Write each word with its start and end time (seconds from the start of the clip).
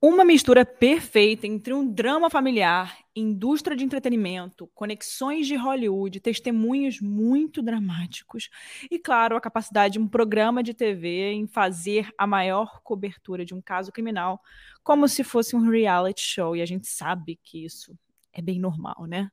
Uma 0.00 0.24
mistura 0.24 0.64
perfeita 0.64 1.44
entre 1.44 1.74
um 1.74 1.84
drama 1.84 2.30
familiar, 2.30 2.96
indústria 3.16 3.76
de 3.76 3.82
entretenimento, 3.84 4.70
conexões 4.72 5.44
de 5.44 5.56
Hollywood, 5.56 6.20
testemunhos 6.20 7.00
muito 7.00 7.60
dramáticos 7.60 8.48
e, 8.88 8.96
claro, 8.96 9.36
a 9.36 9.40
capacidade 9.40 9.94
de 9.94 9.98
um 9.98 10.06
programa 10.06 10.62
de 10.62 10.72
TV 10.72 11.32
em 11.32 11.48
fazer 11.48 12.12
a 12.16 12.28
maior 12.28 12.80
cobertura 12.84 13.44
de 13.44 13.54
um 13.54 13.60
caso 13.60 13.90
criminal 13.90 14.40
como 14.84 15.08
se 15.08 15.24
fosse 15.24 15.56
um 15.56 15.68
reality 15.68 16.20
show. 16.20 16.54
E 16.54 16.62
a 16.62 16.66
gente 16.66 16.86
sabe 16.86 17.36
que 17.42 17.64
isso 17.64 17.92
é 18.32 18.40
bem 18.40 18.60
normal, 18.60 19.04
né? 19.04 19.28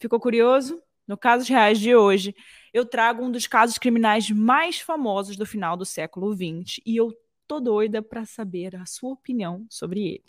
Ficou 0.00 0.18
curioso? 0.18 0.80
No 1.06 1.18
Casos 1.18 1.48
Reais 1.48 1.78
de 1.78 1.94
hoje, 1.94 2.34
eu 2.72 2.86
trago 2.86 3.22
um 3.22 3.30
dos 3.30 3.46
casos 3.46 3.76
criminais 3.76 4.30
mais 4.30 4.80
famosos 4.80 5.36
do 5.36 5.44
final 5.44 5.76
do 5.76 5.84
século 5.84 6.34
XX 6.34 6.80
e 6.86 6.96
eu 6.96 7.12
tô 7.48 7.58
doida 7.58 8.02
para 8.02 8.26
saber 8.26 8.76
a 8.76 8.84
sua 8.84 9.12
opinião 9.12 9.66
sobre 9.70 10.06
ele. 10.06 10.24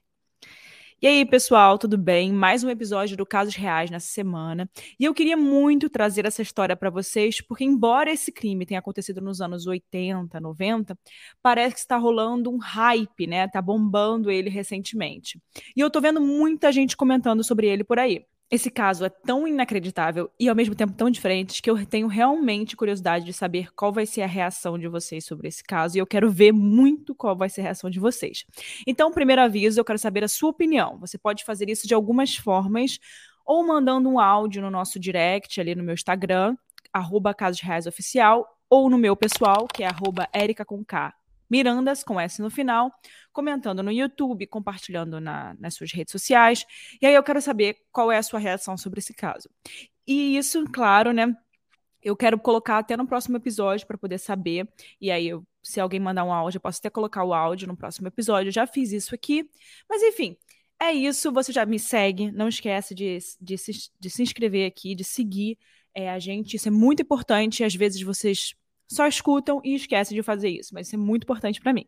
E 1.02 1.08
aí, 1.08 1.26
pessoal, 1.26 1.78
tudo 1.78 1.98
bem? 1.98 2.32
Mais 2.32 2.64
um 2.64 2.70
episódio 2.70 3.16
do 3.16 3.26
Casos 3.26 3.56
Reais 3.56 3.90
nessa 3.90 4.08
semana. 4.08 4.70
E 5.00 5.06
eu 5.06 5.14
queria 5.14 5.38
muito 5.38 5.90
trazer 5.90 6.26
essa 6.26 6.42
história 6.42 6.76
para 6.76 6.90
vocês, 6.90 7.42
porque, 7.42 7.64
embora 7.64 8.12
esse 8.12 8.32
crime 8.32 8.66
tenha 8.66 8.80
acontecido 8.80 9.22
nos 9.22 9.40
anos 9.42 9.68
80, 9.68 10.40
90, 10.40 10.98
parece 11.42 11.76
que 11.76 11.82
está 11.82 11.98
rolando 11.98 12.50
um 12.50 12.58
hype, 12.58 13.28
né? 13.28 13.48
Tá 13.48 13.62
bombando 13.62 14.32
ele 14.32 14.50
recentemente. 14.50 15.42
E 15.76 15.80
eu 15.80 15.90
tô 15.90 16.02
vendo 16.02 16.20
muita 16.22 16.72
gente 16.72 16.98
comentando 16.98 17.44
sobre 17.44 17.68
ele 17.68 17.84
por 17.84 18.00
aí. 18.00 18.26
Esse 18.52 18.72
caso 18.72 19.06
é 19.06 19.10
tão 19.10 19.48
inacreditável 19.48 20.32
e 20.40 20.50
ao 20.50 20.56
mesmo 20.56 20.74
tempo 20.74 20.94
tão 20.94 21.08
diferente 21.12 21.62
que 21.62 21.70
eu 21.70 21.86
tenho 21.86 22.08
realmente 22.08 22.76
curiosidade 22.76 23.24
de 23.24 23.32
saber 23.32 23.72
qual 23.76 23.94
vai 23.94 24.08
ser 24.08 24.24
a 24.24 24.28
reação 24.28 24.76
de 24.80 24.88
vocês 24.88 25.24
sobre 25.24 25.48
esse 25.48 25.64
caso 25.64 25.96
e 25.96 26.00
eu 26.00 26.08
quero 26.08 26.32
ver 26.32 26.52
muito 26.52 27.14
qual 27.14 27.36
vai 27.36 27.48
ser 27.48 27.62
a 27.62 27.66
reação 27.66 27.92
de 27.92 28.00
vocês. 28.00 28.46
Então, 28.88 29.12
primeiro 29.12 29.44
aviso, 29.44 29.80
eu 29.80 29.86
quero 29.86 30.00
saber 30.00 30.24
a 30.24 30.28
sua 30.28 30.50
opinião. 30.50 30.98
Você 30.98 31.16
pode 31.16 31.46
fazer 31.46 31.70
isso 31.70 31.88
de 31.88 31.94
algumas 31.94 32.36
formas, 32.36 33.00
ou 33.46 33.66
mandando 33.66 34.10
um 34.10 34.20
áudio 34.20 34.64
no 34.64 34.72
nosso 34.72 35.00
direct 35.00 35.62
ali 35.62 35.76
no 35.76 35.84
meu 35.84 35.94
Instagram, 35.94 36.58
arroba 36.92 37.36
Casos 37.36 37.62
Reais 37.62 37.86
Oficial, 37.86 38.48
ou 38.68 38.90
no 38.90 38.98
meu 38.98 39.16
pessoal, 39.16 39.68
que 39.68 39.84
é 39.84 39.88
arroba 39.88 40.28
Erica 40.36 40.66
com 40.66 40.84
K 40.84 41.19
Mirandas, 41.50 42.04
com 42.04 42.20
S 42.20 42.42
no 42.42 42.50
final, 42.50 42.92
comentando 43.32 43.82
no 43.82 43.92
YouTube, 43.92 44.46
compartilhando 44.48 45.20
na, 45.20 45.56
nas 45.60 45.76
suas 45.76 45.92
redes 45.92 46.12
sociais. 46.12 46.66
E 47.02 47.06
aí 47.06 47.14
eu 47.14 47.24
quero 47.24 47.42
saber 47.42 47.78
qual 47.92 48.12
é 48.12 48.18
a 48.18 48.24
sua 48.24 48.40
reação 48.40 48.78
sobre 48.78 49.00
esse 49.00 49.14
caso. 49.14 49.50
E 50.08 50.38
isso, 50.38 50.64
claro, 50.72 51.12
né? 51.12 51.36
Eu 52.02 52.16
quero 52.16 52.40
colocar 52.40 52.78
até 52.78 52.96
no 52.96 53.06
próximo 53.08 53.38
episódio 53.38 53.86
para 53.86 53.98
poder 53.98 54.18
saber. 54.18 54.68
E 55.02 55.12
aí, 55.12 55.28
eu, 55.28 55.46
se 55.62 55.80
alguém 55.80 56.00
mandar 56.00 56.24
um 56.24 56.34
áudio, 56.34 56.58
eu 56.58 56.62
posso 56.62 56.80
até 56.80 56.90
colocar 56.90 57.24
o 57.24 57.34
áudio 57.34 57.68
no 57.68 57.76
próximo 57.76 58.08
episódio. 58.08 58.50
Eu 58.50 58.54
já 58.54 58.66
fiz 58.66 58.92
isso 58.92 59.14
aqui. 59.14 59.50
Mas 59.90 60.02
enfim, 60.02 60.38
é 60.80 60.92
isso. 60.94 61.32
Você 61.32 61.52
já 61.52 61.66
me 61.66 61.78
segue. 61.78 62.32
Não 62.32 62.48
esquece 62.48 62.96
de, 62.96 63.20
de, 63.40 63.58
se, 63.58 63.72
de 64.00 64.10
se 64.10 64.24
inscrever 64.24 64.66
aqui, 64.68 64.96
de 64.96 65.04
seguir 65.04 65.58
é, 65.94 66.10
a 66.10 66.20
gente. 66.20 66.56
Isso 66.56 66.68
é 66.70 66.72
muito 66.72 67.02
importante. 67.02 67.64
Às 67.64 67.76
vezes 67.76 68.02
vocês 68.02 68.56
só 68.90 69.08
escutam 69.08 69.62
e 69.64 69.76
esquecem 69.76 70.16
de 70.16 70.24
fazer 70.24 70.50
isso, 70.50 70.74
mas 70.74 70.88
isso 70.88 70.96
é 70.96 71.00
muito 71.00 71.24
importante 71.24 71.62
para 71.62 71.74
mim. 71.74 71.86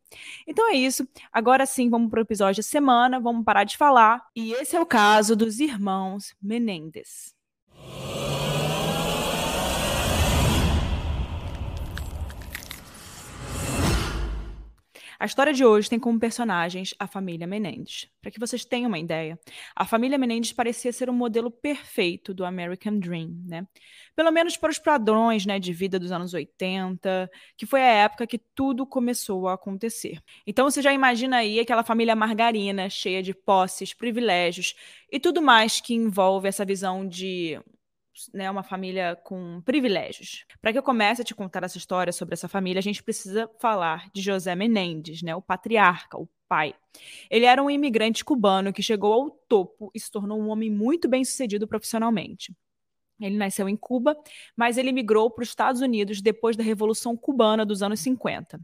Então 0.48 0.72
é 0.72 0.76
isso. 0.76 1.08
Agora 1.32 1.66
sim, 1.66 1.90
vamos 1.90 2.10
para 2.10 2.20
o 2.20 2.24
episódio 2.24 2.62
da 2.62 2.68
semana, 2.68 3.20
vamos 3.20 3.44
parar 3.44 3.64
de 3.64 3.76
falar. 3.76 4.24
E 4.36 4.54
esse 4.54 4.76
é 4.76 4.80
o 4.80 4.86
caso 4.86 5.36
dos 5.36 5.60
irmãos 5.60 6.36
Menendez. 6.42 7.34
A 15.22 15.26
história 15.26 15.54
de 15.54 15.64
hoje 15.64 15.88
tem 15.88 16.00
como 16.00 16.20
personagens 16.20 16.96
a 16.98 17.06
família 17.06 17.46
Menendez. 17.46 18.10
Para 18.20 18.32
que 18.32 18.40
vocês 18.40 18.66
tenham 18.66 18.88
uma 18.88 18.98
ideia, 18.98 19.40
a 19.76 19.86
família 19.86 20.18
Menendez 20.18 20.52
parecia 20.52 20.92
ser 20.92 21.12
um 21.12 21.14
modelo 21.14 21.52
perfeito 21.52 22.34
do 22.34 22.44
American 22.44 22.98
Dream, 22.98 23.30
né? 23.46 23.68
Pelo 24.16 24.32
menos 24.32 24.58
para 24.58 24.72
os 24.72 24.80
padrões 24.80 25.46
né, 25.46 25.60
de 25.60 25.72
vida 25.74 26.00
dos 26.00 26.12
anos 26.12 26.34
80, 26.34 27.30
que 27.56 27.68
foi 27.68 27.84
a 27.84 27.94
época 28.06 28.26
que 28.26 28.40
tudo 28.40 28.84
começou 28.84 29.48
a 29.48 29.54
acontecer. 29.54 30.20
Então 30.48 30.68
você 30.68 30.82
já 30.82 30.92
imagina 30.92 31.38
aí 31.38 31.60
aquela 31.60 31.84
família 31.84 32.16
margarina, 32.16 32.90
cheia 32.90 33.22
de 33.22 33.36
posses, 33.36 33.94
privilégios 33.94 34.74
e 35.12 35.20
tudo 35.20 35.40
mais 35.40 35.80
que 35.80 35.94
envolve 35.94 36.48
essa 36.48 36.66
visão 36.66 37.08
de 37.08 37.62
né, 38.34 38.50
uma 38.50 38.64
família 38.64 39.16
com 39.24 39.62
privilégios. 39.62 40.46
Para 40.62 40.72
que 40.72 40.78
eu 40.78 40.84
comece 40.84 41.22
a 41.22 41.26
te 41.26 41.36
contar 41.36 41.64
essa 41.64 41.78
história 41.78 42.12
sobre 42.12 42.34
essa 42.34 42.48
família, 42.48 42.80
a 42.80 42.84
gente 42.84 43.04
precisa 43.04 43.50
falar 43.60 44.10
de 44.14 44.22
José 44.22 44.56
Menendez, 44.56 45.22
né, 45.22 45.36
o 45.36 45.42
patriarca, 45.42 46.18
o 46.18 46.28
pai. 46.48 46.74
Ele 47.30 47.46
era 47.46 47.64
um 47.64 47.70
imigrante 47.70 48.26
cubano 48.26 48.74
que 48.74 48.84
chegou 48.84 49.14
ao 49.14 49.30
topo 49.30 49.90
e 49.96 50.00
se 50.00 50.12
tornou 50.12 50.40
um 50.40 50.50
homem 50.50 50.70
muito 50.70 51.08
bem-sucedido 51.08 51.68
profissionalmente. 51.68 52.54
Ele 53.20 53.38
nasceu 53.38 53.70
em 53.70 53.78
Cuba, 53.78 54.18
mas 54.56 54.78
ele 54.78 54.92
migrou 54.92 55.30
para 55.30 55.44
os 55.44 55.50
Estados 55.50 55.80
Unidos 55.82 56.22
depois 56.22 56.58
da 56.58 56.64
Revolução 56.64 57.16
Cubana 57.16 57.66
dos 57.66 57.84
anos 57.84 58.00
50. 58.00 58.60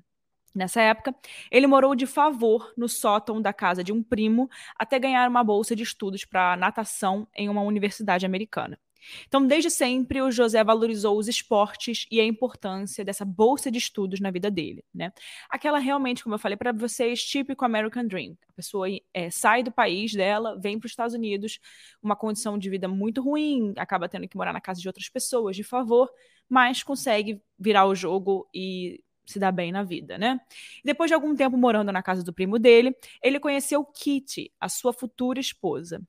Nessa 0.53 0.81
época, 0.81 1.15
ele 1.51 1.67
morou 1.67 1.93
de 1.93 2.07
favor 2.07 2.73
no 2.75 2.89
sótão 2.89 3.39
da 3.39 3.53
casa 3.53 3.83
de 3.83 3.93
um 3.93 4.01
primo 4.01 4.49
até 4.75 4.97
ganhar 4.97 5.29
uma 5.29 5.43
bolsa 5.43 5.75
de 5.75 5.83
estudos 5.83 6.25
para 6.25 6.57
natação 6.57 7.27
em 7.35 7.47
uma 7.47 7.61
universidade 7.61 8.25
americana. 8.25 8.79
Então, 9.27 9.45
desde 9.45 9.69
sempre, 9.69 10.21
o 10.21 10.31
José 10.31 10.63
valorizou 10.63 11.17
os 11.17 11.27
esportes 11.27 12.05
e 12.11 12.19
a 12.19 12.25
importância 12.25 13.03
dessa 13.03 13.25
bolsa 13.25 13.71
de 13.71 13.77
estudos 13.77 14.19
na 14.19 14.31
vida 14.31 14.49
dele, 14.49 14.83
né? 14.93 15.11
Aquela 15.49 15.79
realmente, 15.79 16.23
como 16.23 16.35
eu 16.35 16.39
falei 16.39 16.57
para 16.57 16.71
vocês, 16.71 17.23
típico 17.23 17.65
American 17.65 18.05
Dream. 18.05 18.37
A 18.47 18.53
pessoa 18.53 18.87
é, 19.13 19.29
sai 19.29 19.63
do 19.63 19.71
país 19.71 20.13
dela, 20.13 20.59
vem 20.59 20.79
para 20.79 20.87
os 20.87 20.91
Estados 20.91 21.13
Unidos, 21.13 21.59
uma 22.01 22.15
condição 22.15 22.57
de 22.57 22.69
vida 22.69 22.87
muito 22.87 23.21
ruim, 23.21 23.73
acaba 23.77 24.09
tendo 24.09 24.27
que 24.27 24.37
morar 24.37 24.53
na 24.53 24.61
casa 24.61 24.81
de 24.81 24.87
outras 24.87 25.09
pessoas 25.09 25.55
de 25.55 25.63
favor, 25.63 26.09
mas 26.49 26.83
consegue 26.83 27.41
virar 27.59 27.85
o 27.85 27.95
jogo 27.95 28.47
e 28.53 29.03
se 29.25 29.39
dar 29.39 29.51
bem 29.51 29.71
na 29.71 29.83
vida, 29.83 30.17
né? 30.17 30.39
depois 30.83 31.09
de 31.09 31.13
algum 31.13 31.35
tempo 31.35 31.57
morando 31.57 31.91
na 31.91 32.01
casa 32.01 32.23
do 32.23 32.33
primo 32.33 32.57
dele, 32.57 32.95
ele 33.21 33.39
conheceu 33.39 33.83
Kitty, 33.83 34.51
a 34.59 34.69
sua 34.69 34.93
futura 34.93 35.39
esposa. 35.39 36.01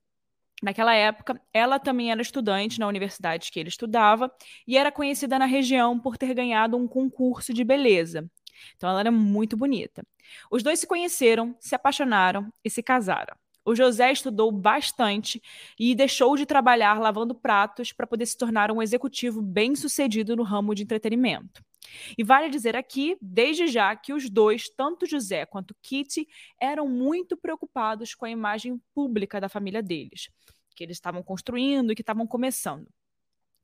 Naquela 0.63 0.95
época, 0.95 1.41
ela 1.53 1.79
também 1.79 2.11
era 2.11 2.21
estudante 2.21 2.81
na 2.81 2.89
universidade 2.89 3.51
que 3.51 3.61
ele 3.61 3.69
estudava 3.69 4.31
e 4.67 4.77
era 4.77 4.91
conhecida 4.91 5.39
na 5.39 5.47
região 5.47 5.99
por 5.99 6.17
ter 6.17 6.35
ganhado 6.35 6.77
um 6.77 6.89
concurso 6.89 7.55
de 7.55 7.63
beleza. 7.63 8.29
Então, 8.77 8.91
ela 8.91 9.01
era 9.01 9.11
muito 9.11 9.57
bonita. 9.57 10.03
Os 10.51 10.63
dois 10.63 10.81
se 10.81 10.87
conheceram, 10.87 11.57
se 11.61 11.75
apaixonaram 11.75 12.53
e 12.65 12.71
se 12.71 12.83
casaram. 12.83 13.37
O 13.65 13.75
José 13.75 14.11
estudou 14.11 14.51
bastante 14.51 15.41
e 15.79 15.95
deixou 15.95 16.37
de 16.37 16.47
trabalhar 16.47 16.99
lavando 16.99 17.35
pratos 17.35 17.93
para 17.93 18.07
poder 18.07 18.27
se 18.27 18.37
tornar 18.37 18.71
um 18.71 18.83
executivo 18.83 19.43
bem-sucedido 19.43 20.35
no 20.35 20.43
ramo 20.43 20.75
de 20.75 20.83
entretenimento. 20.83 21.63
E 22.17 22.25
vale 22.25 22.49
dizer 22.49 22.77
aqui, 22.77 23.17
desde 23.21 23.67
já, 23.67 23.95
que 23.97 24.13
os 24.13 24.29
dois, 24.29 24.69
tanto 24.69 25.07
José 25.07 25.47
quanto 25.47 25.75
Kitty, 25.83 26.29
eram 26.61 26.89
muito 26.89 27.37
preocupados 27.37 28.15
com 28.15 28.25
a 28.25 28.31
imagem 28.31 28.81
pública 28.95 29.41
da 29.41 29.49
família 29.49 29.83
deles, 29.83 30.31
que 30.75 30.85
eles 30.85 30.97
estavam 30.97 31.23
construindo 31.23 31.93
e 31.93 31.95
que 31.95 32.03
estavam 32.03 32.27
começando. 32.27 32.87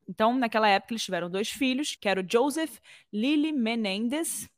Então, 0.08 0.36
naquela 0.36 0.68
época, 0.68 0.92
eles 0.92 1.04
tiveram 1.04 1.30
dois 1.30 1.48
filhos, 1.48 1.96
que 1.96 2.08
eram 2.08 2.22
o 2.22 2.26
Joseph 2.30 2.78
Lily 3.12 3.52
Menendez, 3.52 4.48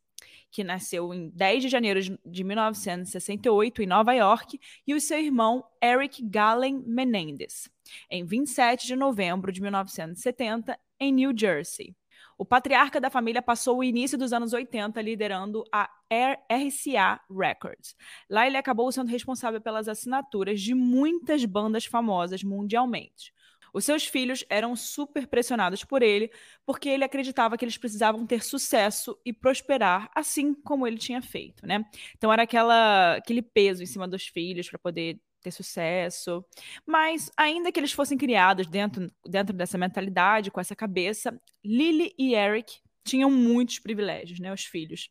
que 0.51 0.65
nasceu 0.65 1.13
em 1.13 1.29
10 1.31 1.63
de 1.65 1.69
janeiro 1.69 2.01
de 2.01 2.45
1968 2.45 3.83
em 3.83 3.87
Nova 3.87 4.13
York, 4.13 4.59
e 4.87 4.95
o 4.95 5.01
seu 5.01 5.19
irmão 5.19 5.65
Eric 5.83 6.23
Galen 6.23 6.83
Menendez, 6.87 7.69
em 8.11 8.25
27 8.25 8.87
de 8.87 8.97
novembro 8.97 9.53
de 9.53 9.61
1970, 9.61 10.79
em 10.99 11.13
New 11.13 11.33
Jersey. 11.37 11.95
O 12.39 12.45
patriarca 12.45 13.01
da 13.01 13.09
família 13.09 13.41
passou 13.41 13.79
o 13.79 13.85
início 13.85 14.19
dos 14.19 14.33
anos 14.33 14.53
80 14.53 15.01
liderando 15.01 15.65
a 15.73 15.91
RCA 16.11 17.21
Records. 17.31 17.97
Lá 18.29 18.47
ele 18.47 18.59
acabou 18.59 18.91
sendo 18.93 19.09
responsável 19.09 19.61
pelas 19.61 19.89
assinaturas 19.89 20.61
de 20.61 20.75
muitas 20.75 21.45
bandas 21.45 21.87
famosas 21.87 22.43
mundialmente. 22.43 23.33
Os 23.73 23.85
seus 23.85 24.07
filhos 24.07 24.45
eram 24.49 24.75
super 24.75 25.27
pressionados 25.27 25.85
por 25.85 26.03
ele, 26.03 26.31
porque 26.65 26.89
ele 26.89 27.05
acreditava 27.05 27.59
que 27.59 27.65
eles 27.65 27.77
precisavam 27.77 28.27
ter 28.27 28.43
sucesso 28.43 29.19
e 29.25 29.33
prosperar, 29.35 30.11
assim 30.15 30.55
como 30.55 30.87
ele 30.87 30.97
tinha 30.97 31.21
feito, 31.21 31.67
né? 31.67 31.85
Então 32.17 32.33
era 32.33 32.45
aquela, 32.45 33.17
aquele 33.17 33.43
peso 33.43 33.83
em 33.83 33.87
cima 33.87 34.09
dos 34.09 34.27
filhos 34.27 34.69
para 34.69 34.79
poder 34.79 35.21
ter 35.47 35.53
sucesso. 35.53 36.45
Mas, 36.85 37.31
ainda 37.37 37.71
que 37.71 37.79
eles 37.79 37.93
fossem 37.93 38.19
criados 38.19 38.67
dentro, 38.67 39.11
dentro 39.25 39.55
dessa 39.55 39.79
mentalidade, 39.79 40.51
com 40.51 40.61
essa 40.61 40.75
cabeça, 40.75 41.41
Lily 41.65 42.13
e 42.19 42.35
Eric 42.35 42.81
tinham 43.05 43.31
muitos 43.31 43.79
privilégios, 43.79 44.41
né, 44.41 44.53
os 44.53 44.65
filhos. 44.65 45.09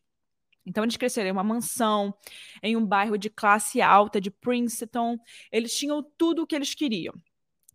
Então, 0.65 0.83
eles 0.83 0.97
cresceram 0.97 1.29
em 1.29 1.31
uma 1.31 1.43
mansão, 1.43 2.13
em 2.61 2.75
um 2.75 2.85
bairro 2.85 3.17
de 3.17 3.29
classe 3.29 3.81
alta 3.81 4.19
de 4.19 4.31
Princeton. 4.31 5.17
Eles 5.51 5.77
tinham 5.77 6.03
tudo 6.17 6.41
o 6.41 6.47
que 6.47 6.55
eles 6.55 6.73
queriam. 6.73 7.13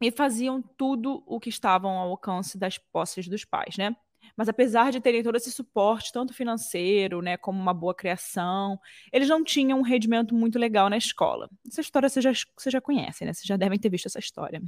E 0.02 0.10
faziam 0.10 0.62
tudo 0.62 1.22
o 1.26 1.38
que 1.38 1.50
estavam 1.50 1.90
ao 1.90 2.10
alcance 2.10 2.58
das 2.58 2.78
posses 2.78 3.28
dos 3.28 3.44
pais, 3.44 3.76
né? 3.76 3.94
Mas 4.36 4.48
apesar 4.48 4.90
de 4.92 5.00
terem 5.00 5.22
todo 5.22 5.36
esse 5.36 5.50
suporte, 5.50 6.12
tanto 6.12 6.32
financeiro, 6.32 7.20
né, 7.20 7.36
como 7.36 7.60
uma 7.60 7.74
boa 7.74 7.94
criação, 7.94 8.78
eles 9.12 9.28
não 9.28 9.44
tinham 9.44 9.78
um 9.78 9.82
rendimento 9.82 10.34
muito 10.34 10.58
legal 10.58 10.88
na 10.88 10.96
escola. 10.96 11.48
Essa 11.66 11.80
história 11.80 12.08
vocês 12.08 12.22
já, 12.22 12.32
vocês 12.56 12.72
já 12.72 12.80
conhecem, 12.80 13.26
né? 13.26 13.32
Vocês 13.32 13.46
já 13.46 13.56
devem 13.56 13.78
ter 13.78 13.88
visto 13.88 14.06
essa 14.06 14.18
história. 14.18 14.62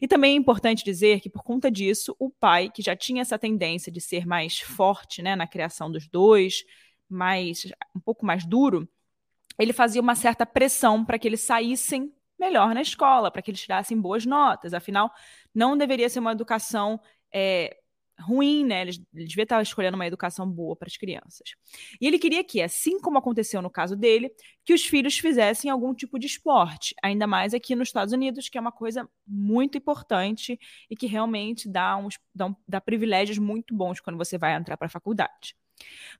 E 0.00 0.08
também 0.08 0.32
é 0.32 0.36
importante 0.36 0.84
dizer 0.84 1.20
que, 1.20 1.30
por 1.30 1.42
conta 1.42 1.70
disso, 1.70 2.14
o 2.18 2.30
pai, 2.30 2.70
que 2.70 2.82
já 2.82 2.96
tinha 2.96 3.22
essa 3.22 3.38
tendência 3.38 3.90
de 3.90 4.00
ser 4.00 4.26
mais 4.26 4.58
forte 4.60 5.22
né, 5.22 5.36
na 5.36 5.46
criação 5.46 5.90
dos 5.90 6.06
dois, 6.08 6.64
mais 7.08 7.66
um 7.94 8.00
pouco 8.00 8.24
mais 8.24 8.44
duro, 8.44 8.88
ele 9.58 9.72
fazia 9.72 10.00
uma 10.00 10.14
certa 10.14 10.44
pressão 10.44 11.04
para 11.04 11.18
que 11.18 11.28
eles 11.28 11.40
saíssem 11.40 12.12
melhor 12.38 12.74
na 12.74 12.82
escola, 12.82 13.30
para 13.30 13.40
que 13.40 13.50
eles 13.50 13.60
tirassem 13.60 13.98
boas 14.00 14.26
notas. 14.26 14.74
Afinal, 14.74 15.12
não 15.54 15.76
deveria 15.76 16.08
ser 16.08 16.18
uma 16.18 16.32
educação 16.32 17.00
é, 17.32 17.76
ruim, 18.20 18.64
né? 18.64 18.82
Ele, 18.82 18.92
devia 19.12 19.42
estar 19.44 19.62
escolhendo 19.62 19.96
uma 19.96 20.06
educação 20.06 20.48
boa 20.48 20.76
para 20.76 20.86
as 20.86 20.96
crianças. 20.96 21.54
E 22.00 22.06
ele 22.06 22.18
queria 22.18 22.44
que, 22.44 22.62
assim 22.62 23.00
como 23.00 23.18
aconteceu 23.18 23.60
no 23.60 23.70
caso 23.70 23.96
dele, 23.96 24.30
que 24.64 24.72
os 24.72 24.84
filhos 24.84 25.18
fizessem 25.18 25.70
algum 25.70 25.94
tipo 25.94 26.18
de 26.18 26.26
esporte, 26.26 26.94
ainda 27.02 27.26
mais 27.26 27.54
aqui 27.54 27.74
nos 27.74 27.88
Estados 27.88 28.12
Unidos, 28.12 28.48
que 28.48 28.58
é 28.58 28.60
uma 28.60 28.72
coisa 28.72 29.08
muito 29.26 29.76
importante 29.78 30.58
e 30.90 30.96
que 30.96 31.06
realmente 31.06 31.68
dá, 31.68 31.96
uns, 31.96 32.18
dá, 32.34 32.46
um, 32.46 32.54
dá 32.66 32.80
privilégios 32.80 33.38
muito 33.38 33.74
bons 33.74 34.00
quando 34.00 34.16
você 34.16 34.38
vai 34.38 34.54
entrar 34.54 34.76
para 34.76 34.86
a 34.86 34.90
faculdade. 34.90 35.54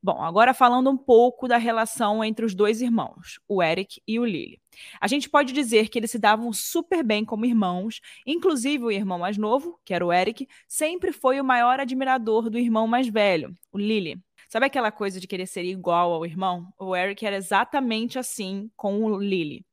Bom, 0.03 0.23
agora 0.23 0.53
falando 0.53 0.91
um 0.91 0.97
pouco 0.97 1.49
da 1.49 1.57
relação 1.57 2.23
entre 2.23 2.45
os 2.45 2.55
dois 2.55 2.83
irmãos, 2.83 3.41
o 3.49 3.63
Eric 3.63 4.03
e 4.07 4.19
o 4.19 4.25
Lily. 4.25 4.61
A 5.01 5.07
gente 5.07 5.31
pode 5.31 5.53
dizer 5.53 5.89
que 5.89 5.99
eles 5.99 6.11
se 6.11 6.19
davam 6.19 6.53
super 6.53 7.03
bem 7.03 7.25
como 7.25 7.47
irmãos, 7.47 8.01
inclusive 8.27 8.85
o 8.85 8.91
irmão 8.91 9.19
mais 9.19 9.39
novo, 9.39 9.81
que 9.85 9.95
era 9.95 10.05
o 10.05 10.13
Eric, 10.13 10.47
sempre 10.69 11.13
foi 11.13 11.41
o 11.41 11.45
maior 11.45 11.81
admirador 11.81 12.51
do 12.51 12.59
irmão 12.59 12.87
mais 12.87 13.09
velho, 13.09 13.55
o 13.73 13.79
Lily. 13.79 14.21
Sabe 14.49 14.67
aquela 14.67 14.93
coisa 14.93 15.19
de 15.19 15.27
querer 15.27 15.47
ser 15.47 15.65
igual 15.65 16.13
ao 16.13 16.27
irmão? 16.27 16.69
O 16.79 16.95
Eric 16.95 17.25
era 17.25 17.37
exatamente 17.37 18.19
assim 18.19 18.71
com 18.77 19.03
o 19.05 19.19
Lily. 19.19 19.65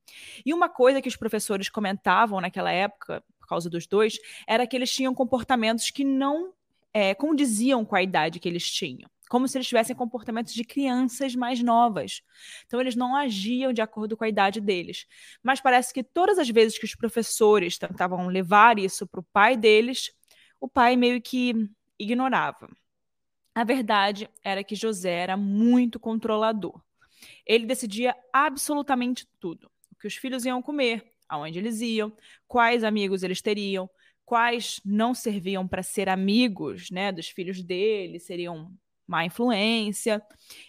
E 0.46 0.54
uma 0.54 0.70
coisa 0.70 1.02
que 1.02 1.10
os 1.10 1.16
professores 1.16 1.70
comentavam 1.70 2.40
naquela 2.40 2.72
época, 2.72 3.24
por 3.40 3.48
causa 3.48 3.70
dos 3.70 3.86
dois, 3.86 4.18
era 4.48 4.66
que 4.66 4.76
eles 4.76 4.94
tinham 4.94 5.14
comportamentos 5.14 5.92
que 5.92 6.06
não 6.06 6.54
é, 6.94 7.14
condiziam 7.14 7.84
com 7.84 7.96
a 7.96 8.02
idade 8.02 8.40
que 8.40 8.48
eles 8.48 8.70
tinham 8.70 9.10
como 9.32 9.48
se 9.48 9.58
eles 9.58 9.68
tivessem 9.70 9.96
comportamentos 9.96 10.54
de 10.54 10.66
crianças 10.66 11.34
mais 11.36 11.64
novas. 11.64 12.22
Então, 12.66 12.82
eles 12.82 12.98
não 12.98 13.16
agiam 13.16 13.72
de 13.72 13.82
acordo 13.82 14.18
com 14.18 14.26
a 14.26 14.28
idade 14.28 14.60
deles. 14.60 15.08
Mas 15.42 15.62
parece 15.62 15.94
que 15.94 16.04
todas 16.04 16.38
as 16.38 16.50
vezes 16.50 16.78
que 16.78 16.84
os 16.84 16.94
professores 16.96 17.78
tentavam 17.78 18.28
levar 18.28 18.78
isso 18.78 19.08
para 19.08 19.22
o 19.22 19.26
pai 19.32 19.56
deles, 19.56 20.12
o 20.60 20.68
pai 20.68 20.98
meio 20.98 21.22
que 21.22 21.54
ignorava. 21.98 22.70
A 23.56 23.64
verdade 23.64 24.30
era 24.44 24.66
que 24.66 24.76
José 24.76 25.14
era 25.14 25.38
muito 25.38 25.98
controlador. 25.98 26.82
Ele 27.46 27.66
decidia 27.66 28.14
absolutamente 28.34 29.26
tudo: 29.40 29.72
o 29.90 29.96
que 29.96 30.08
os 30.08 30.16
filhos 30.18 30.44
iam 30.44 30.62
comer, 30.62 31.10
aonde 31.30 31.58
eles 31.58 31.80
iam, 31.80 32.12
quais 32.50 32.84
amigos 32.84 33.24
eles 33.24 33.42
teriam, 33.42 33.90
quais 34.26 34.82
não 34.84 35.14
serviam 35.14 35.66
para 35.66 35.84
ser 35.84 36.10
amigos 36.10 36.92
né, 36.92 37.14
dos 37.14 37.30
filhos 37.30 37.64
dele, 37.64 38.20
seriam 38.20 38.70
má 39.12 39.26
influência. 39.26 40.22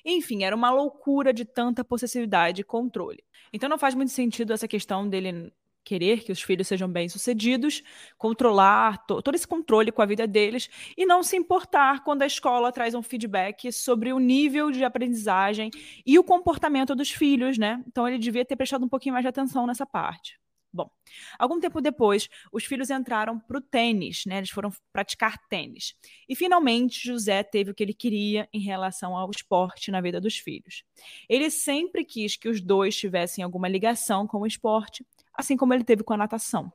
Enfim, 0.05 0.43
era 0.43 0.55
uma 0.55 0.71
loucura 0.71 1.33
de 1.33 1.45
tanta 1.45 1.85
possessividade 1.85 2.61
e 2.61 2.65
controle. 2.65 3.23
Então 3.53 3.69
não 3.69 3.79
faz 3.79 3.95
muito 3.95 4.11
sentido 4.11 4.53
essa 4.53 4.67
questão 4.67 5.09
dele 5.09 5.53
querer 5.85 6.23
que 6.23 6.33
os 6.33 6.43
filhos 6.43 6.69
sejam 6.69 6.89
bem-sucedidos, 6.89 7.83
controlar 8.17 9.05
to 9.07 9.21
todo 9.23 9.35
esse 9.35 9.47
controle 9.47 9.91
com 9.91 10.03
a 10.03 10.07
vida 10.07 10.27
deles 10.27 10.69
e 10.97 11.05
não 11.05 11.23
se 11.23 11.37
importar 11.37 12.05
quando 12.05 12.23
a 12.23 12.27
escola 12.27 12.73
traz 12.73 12.95
um 12.95 13.03
feedback 13.03 13.73
sobre 13.73 14.13
o 14.13 14.19
nível 14.19 14.71
de 14.71 14.85
aprendizagem 14.85 15.71
e 16.07 16.19
o 16.19 16.25
comportamento 16.25 16.95
dos 16.95 17.11
filhos, 17.11 17.59
né? 17.59 17.83
Então 17.87 18.07
ele 18.07 18.19
devia 18.19 18.45
ter 18.45 18.57
prestado 18.57 18.85
um 18.85 18.89
pouquinho 18.89 19.13
mais 19.13 19.25
de 19.25 19.29
atenção 19.29 19.67
nessa 19.67 19.87
parte. 19.87 20.42
Bom, 20.73 20.91
algum 21.39 21.61
tempo 21.61 21.83
depois, 21.83 22.31
os 22.51 22.65
filhos 22.65 22.89
entraram 22.89 23.39
para 23.39 23.59
o 23.59 23.61
tênis, 23.61 24.25
né? 24.25 24.39
Eles 24.39 24.49
foram 24.49 24.71
praticar 24.91 25.37
tênis. 25.49 25.95
E 26.27 26.35
finalmente 26.35 27.07
José 27.07 27.43
teve 27.43 27.71
o 27.71 27.75
que 27.75 27.83
ele 27.83 27.93
queria 27.93 28.49
em 28.53 28.61
relação 28.61 29.15
ao 29.15 29.31
esporte 29.31 29.91
na 29.91 30.01
vida 30.01 30.19
dos 30.19 30.39
filhos. 30.39 30.83
Ele 31.29 31.51
sempre 31.51 32.05
quis 32.07 32.37
que 32.37 32.49
os 32.49 32.63
dois 32.63 32.97
tivessem 32.97 33.45
alguma 33.45 33.69
ligação 33.69 34.27
com 34.27 34.39
o 34.39 34.47
esporte, 34.47 35.05
assim 35.35 35.59
como 35.59 35.75
ele 35.75 35.85
teve 35.85 36.03
com 36.03 36.15
a 36.15 36.17
natação. 36.17 36.73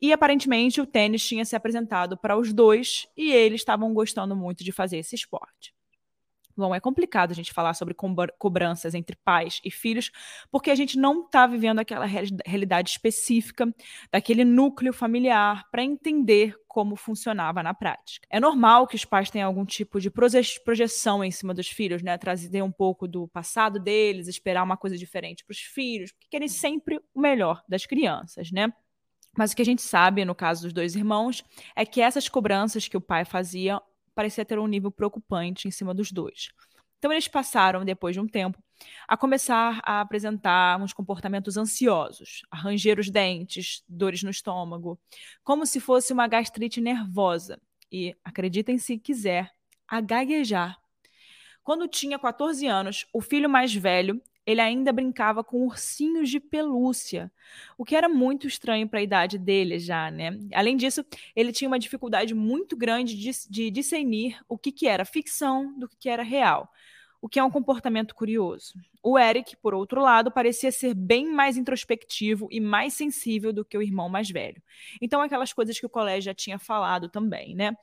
E 0.00 0.12
aparentemente 0.12 0.80
o 0.80 0.86
tênis 0.86 1.24
tinha 1.24 1.44
se 1.44 1.54
apresentado 1.54 2.16
para 2.16 2.36
os 2.36 2.52
dois 2.52 3.06
e 3.16 3.30
eles 3.32 3.60
estavam 3.60 3.94
gostando 3.94 4.34
muito 4.34 4.64
de 4.64 4.72
fazer 4.72 4.98
esse 4.98 5.14
esporte. 5.14 5.72
Bom, 6.58 6.74
é 6.74 6.80
complicado 6.80 7.30
a 7.30 7.34
gente 7.34 7.52
falar 7.52 7.72
sobre 7.72 7.94
cobranças 8.36 8.92
entre 8.92 9.14
pais 9.24 9.60
e 9.64 9.70
filhos, 9.70 10.10
porque 10.50 10.72
a 10.72 10.74
gente 10.74 10.98
não 10.98 11.24
está 11.24 11.46
vivendo 11.46 11.78
aquela 11.78 12.04
realidade 12.04 12.90
específica 12.90 13.72
daquele 14.10 14.44
núcleo 14.44 14.92
familiar 14.92 15.68
para 15.70 15.84
entender 15.84 16.56
como 16.66 16.96
funcionava 16.96 17.62
na 17.62 17.72
prática. 17.72 18.26
É 18.28 18.40
normal 18.40 18.88
que 18.88 18.96
os 18.96 19.04
pais 19.04 19.30
tenham 19.30 19.46
algum 19.46 19.64
tipo 19.64 20.00
de 20.00 20.10
projeção 20.10 21.22
em 21.22 21.30
cima 21.30 21.54
dos 21.54 21.68
filhos, 21.68 22.02
né? 22.02 22.18
Trazer 22.18 22.60
um 22.62 22.72
pouco 22.72 23.06
do 23.06 23.28
passado 23.28 23.78
deles, 23.78 24.26
esperar 24.26 24.64
uma 24.64 24.76
coisa 24.76 24.98
diferente 24.98 25.44
para 25.44 25.52
os 25.52 25.60
filhos, 25.60 26.10
porque 26.10 26.26
querem 26.28 26.48
sempre 26.48 26.98
o 27.14 27.20
melhor 27.20 27.62
das 27.68 27.86
crianças, 27.86 28.50
né? 28.50 28.72
Mas 29.36 29.52
o 29.52 29.56
que 29.56 29.62
a 29.62 29.64
gente 29.64 29.82
sabe, 29.82 30.24
no 30.24 30.34
caso 30.34 30.62
dos 30.62 30.72
dois 30.72 30.96
irmãos, 30.96 31.44
é 31.76 31.86
que 31.86 32.00
essas 32.00 32.28
cobranças 32.28 32.88
que 32.88 32.96
o 32.96 33.00
pai 33.00 33.24
fazia 33.24 33.80
parecia 34.18 34.44
ter 34.44 34.58
um 34.58 34.66
nível 34.66 34.90
preocupante 34.90 35.68
em 35.68 35.70
cima 35.70 35.94
dos 35.94 36.10
dois. 36.10 36.48
Então, 36.98 37.12
eles 37.12 37.28
passaram, 37.28 37.84
depois 37.84 38.16
de 38.16 38.20
um 38.20 38.26
tempo, 38.26 38.60
a 39.06 39.16
começar 39.16 39.80
a 39.84 40.00
apresentar 40.00 40.82
uns 40.82 40.92
comportamentos 40.92 41.56
ansiosos, 41.56 42.42
a 42.50 42.56
ranger 42.56 42.98
os 42.98 43.08
dentes, 43.08 43.84
dores 43.88 44.24
no 44.24 44.30
estômago, 44.30 44.98
como 45.44 45.64
se 45.64 45.78
fosse 45.78 46.12
uma 46.12 46.26
gastrite 46.26 46.80
nervosa 46.80 47.60
e, 47.92 48.16
acreditem 48.24 48.76
se 48.76 48.98
quiser, 48.98 49.52
a 49.86 50.00
gaguejar. 50.00 50.76
Quando 51.62 51.86
tinha 51.86 52.18
14 52.18 52.66
anos, 52.66 53.06
o 53.12 53.20
filho 53.20 53.48
mais 53.48 53.72
velho 53.72 54.20
ele 54.48 54.62
ainda 54.62 54.94
brincava 54.94 55.44
com 55.44 55.66
ursinhos 55.66 56.30
de 56.30 56.40
pelúcia, 56.40 57.30
o 57.76 57.84
que 57.84 57.94
era 57.94 58.08
muito 58.08 58.46
estranho 58.46 58.88
para 58.88 58.98
a 58.98 59.02
idade 59.02 59.36
dele 59.36 59.78
já, 59.78 60.10
né? 60.10 60.38
Além 60.54 60.74
disso, 60.74 61.04
ele 61.36 61.52
tinha 61.52 61.68
uma 61.68 61.78
dificuldade 61.78 62.34
muito 62.34 62.74
grande 62.74 63.14
de, 63.14 63.30
de 63.50 63.70
discernir 63.70 64.40
o 64.48 64.56
que, 64.56 64.72
que 64.72 64.88
era 64.88 65.04
ficção 65.04 65.78
do 65.78 65.86
que 65.86 66.08
era 66.08 66.22
real, 66.22 66.66
o 67.20 67.28
que 67.28 67.38
é 67.38 67.44
um 67.44 67.50
comportamento 67.50 68.14
curioso. 68.14 68.72
O 69.02 69.18
Eric, 69.18 69.54
por 69.58 69.74
outro 69.74 70.00
lado, 70.00 70.30
parecia 70.30 70.72
ser 70.72 70.94
bem 70.94 71.30
mais 71.30 71.58
introspectivo 71.58 72.48
e 72.50 72.58
mais 72.58 72.94
sensível 72.94 73.52
do 73.52 73.66
que 73.66 73.76
o 73.76 73.82
irmão 73.82 74.08
mais 74.08 74.30
velho. 74.30 74.62
Então, 74.98 75.20
aquelas 75.20 75.52
coisas 75.52 75.78
que 75.78 75.84
o 75.84 75.90
colégio 75.90 76.22
já 76.22 76.34
tinha 76.34 76.58
falado 76.58 77.10
também, 77.10 77.54
né? 77.54 77.76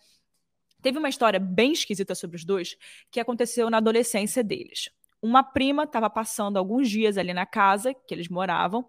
Teve 0.81 0.97
uma 0.97 1.09
história 1.09 1.39
bem 1.39 1.73
esquisita 1.73 2.15
sobre 2.15 2.37
os 2.37 2.43
dois 2.43 2.75
que 3.11 3.19
aconteceu 3.19 3.69
na 3.69 3.77
adolescência 3.77 4.43
deles 4.43 4.89
uma 5.21 5.43
prima 5.43 5.83
estava 5.83 6.09
passando 6.09 6.57
alguns 6.57 6.89
dias 6.89 7.17
ali 7.17 7.33
na 7.33 7.45
casa 7.45 7.93
que 7.93 8.13
eles 8.13 8.29
moravam 8.29 8.85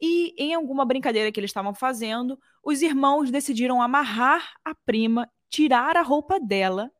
e 0.00 0.34
em 0.36 0.54
alguma 0.54 0.84
brincadeira 0.84 1.32
que 1.32 1.40
eles 1.40 1.50
estavam 1.50 1.74
fazendo, 1.74 2.38
os 2.62 2.82
irmãos 2.82 3.30
decidiram 3.30 3.80
amarrar 3.80 4.54
a 4.64 4.74
prima, 4.74 5.30
tirar 5.48 5.96
a 5.96 6.02
roupa 6.02 6.38
dela, 6.38 6.90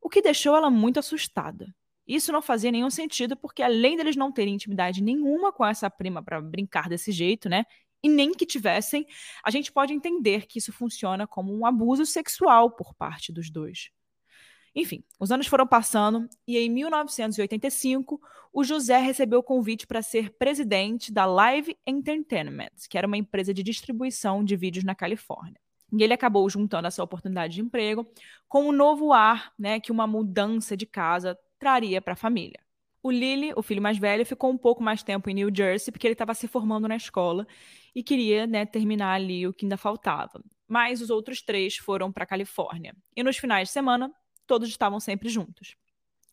o 0.00 0.08
que 0.08 0.22
deixou 0.22 0.56
ela 0.56 0.70
muito 0.70 0.98
assustada. 0.98 1.74
Isso 2.06 2.32
não 2.32 2.42
fazia 2.42 2.72
nenhum 2.72 2.90
sentido 2.90 3.36
porque 3.36 3.62
além 3.62 3.96
deles 3.96 4.16
não 4.16 4.32
terem 4.32 4.54
intimidade 4.54 5.02
nenhuma 5.02 5.52
com 5.52 5.64
essa 5.64 5.88
prima 5.88 6.22
para 6.22 6.40
brincar 6.40 6.88
desse 6.88 7.12
jeito, 7.12 7.48
né? 7.48 7.64
E 8.02 8.08
nem 8.08 8.32
que 8.32 8.46
tivessem, 8.46 9.06
a 9.44 9.50
gente 9.50 9.70
pode 9.70 9.92
entender 9.92 10.46
que 10.46 10.58
isso 10.58 10.72
funciona 10.72 11.26
como 11.26 11.54
um 11.54 11.66
abuso 11.66 12.06
sexual 12.06 12.70
por 12.70 12.94
parte 12.94 13.32
dos 13.32 13.50
dois. 13.50 13.90
Enfim, 14.74 15.02
os 15.18 15.30
anos 15.32 15.46
foram 15.46 15.66
passando 15.66 16.28
e 16.46 16.56
em 16.56 16.70
1985 16.70 18.20
o 18.52 18.64
José 18.64 18.98
recebeu 18.98 19.40
o 19.40 19.44
convite 19.44 19.86
para 19.86 20.02
ser 20.02 20.30
presidente 20.30 21.12
da 21.12 21.24
Live 21.24 21.76
Entertainment, 21.86 22.70
que 22.88 22.98
era 22.98 23.06
uma 23.06 23.16
empresa 23.16 23.54
de 23.54 23.62
distribuição 23.62 24.44
de 24.44 24.56
vídeos 24.56 24.84
na 24.84 24.94
Califórnia. 24.94 25.60
E 25.92 26.02
ele 26.02 26.12
acabou 26.12 26.48
juntando 26.48 26.86
essa 26.86 27.02
oportunidade 27.02 27.54
de 27.54 27.60
emprego 27.60 28.06
com 28.48 28.68
um 28.68 28.72
novo 28.72 29.12
ar, 29.12 29.52
né, 29.58 29.80
que 29.80 29.90
uma 29.90 30.06
mudança 30.06 30.76
de 30.76 30.86
casa 30.86 31.36
traria 31.58 32.00
para 32.00 32.12
a 32.12 32.16
família. 32.16 32.60
O 33.02 33.10
Lily, 33.10 33.52
o 33.56 33.62
filho 33.62 33.80
mais 33.80 33.98
velho, 33.98 34.26
ficou 34.26 34.50
um 34.50 34.58
pouco 34.58 34.82
mais 34.82 35.02
tempo 35.02 35.30
em 35.30 35.34
New 35.34 35.50
Jersey 35.52 35.90
porque 35.90 36.06
ele 36.06 36.12
estava 36.12 36.34
se 36.34 36.46
formando 36.46 36.86
na 36.86 36.96
escola 36.96 37.46
e 37.94 38.02
queria 38.02 38.46
né, 38.46 38.66
terminar 38.66 39.14
ali 39.14 39.46
o 39.46 39.54
que 39.54 39.64
ainda 39.64 39.76
faltava. 39.76 40.42
Mas 40.68 41.00
os 41.00 41.08
outros 41.08 41.42
três 41.42 41.76
foram 41.76 42.12
para 42.12 42.24
a 42.24 42.26
Califórnia. 42.26 42.94
E 43.16 43.22
nos 43.22 43.38
finais 43.38 43.68
de 43.68 43.72
semana, 43.72 44.12
todos 44.50 44.68
estavam 44.68 44.98
sempre 44.98 45.28
juntos. 45.28 45.76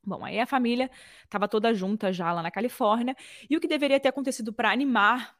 Bom, 0.03 0.25
aí 0.25 0.39
a 0.39 0.47
família 0.47 0.89
estava 1.23 1.47
toda 1.47 1.71
junta 1.71 2.11
já 2.11 2.33
lá 2.33 2.41
na 2.41 2.49
Califórnia, 2.49 3.15
e 3.47 3.55
o 3.55 3.61
que 3.61 3.67
deveria 3.67 3.99
ter 3.99 4.07
acontecido 4.07 4.51
para 4.51 4.71
animar 4.71 5.37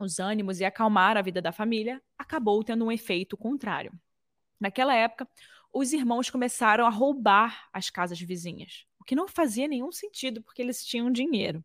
os 0.00 0.18
ânimos 0.18 0.58
e 0.58 0.64
acalmar 0.64 1.16
a 1.16 1.22
vida 1.22 1.40
da 1.40 1.52
família 1.52 2.02
acabou 2.18 2.64
tendo 2.64 2.84
um 2.84 2.90
efeito 2.90 3.36
contrário. 3.36 3.92
Naquela 4.58 4.96
época, 4.96 5.28
os 5.72 5.92
irmãos 5.92 6.28
começaram 6.28 6.84
a 6.84 6.90
roubar 6.90 7.68
as 7.72 7.88
casas 7.88 8.20
vizinhas, 8.20 8.84
o 8.98 9.04
que 9.04 9.14
não 9.14 9.28
fazia 9.28 9.68
nenhum 9.68 9.92
sentido 9.92 10.42
porque 10.42 10.60
eles 10.60 10.84
tinham 10.84 11.12
dinheiro. 11.12 11.64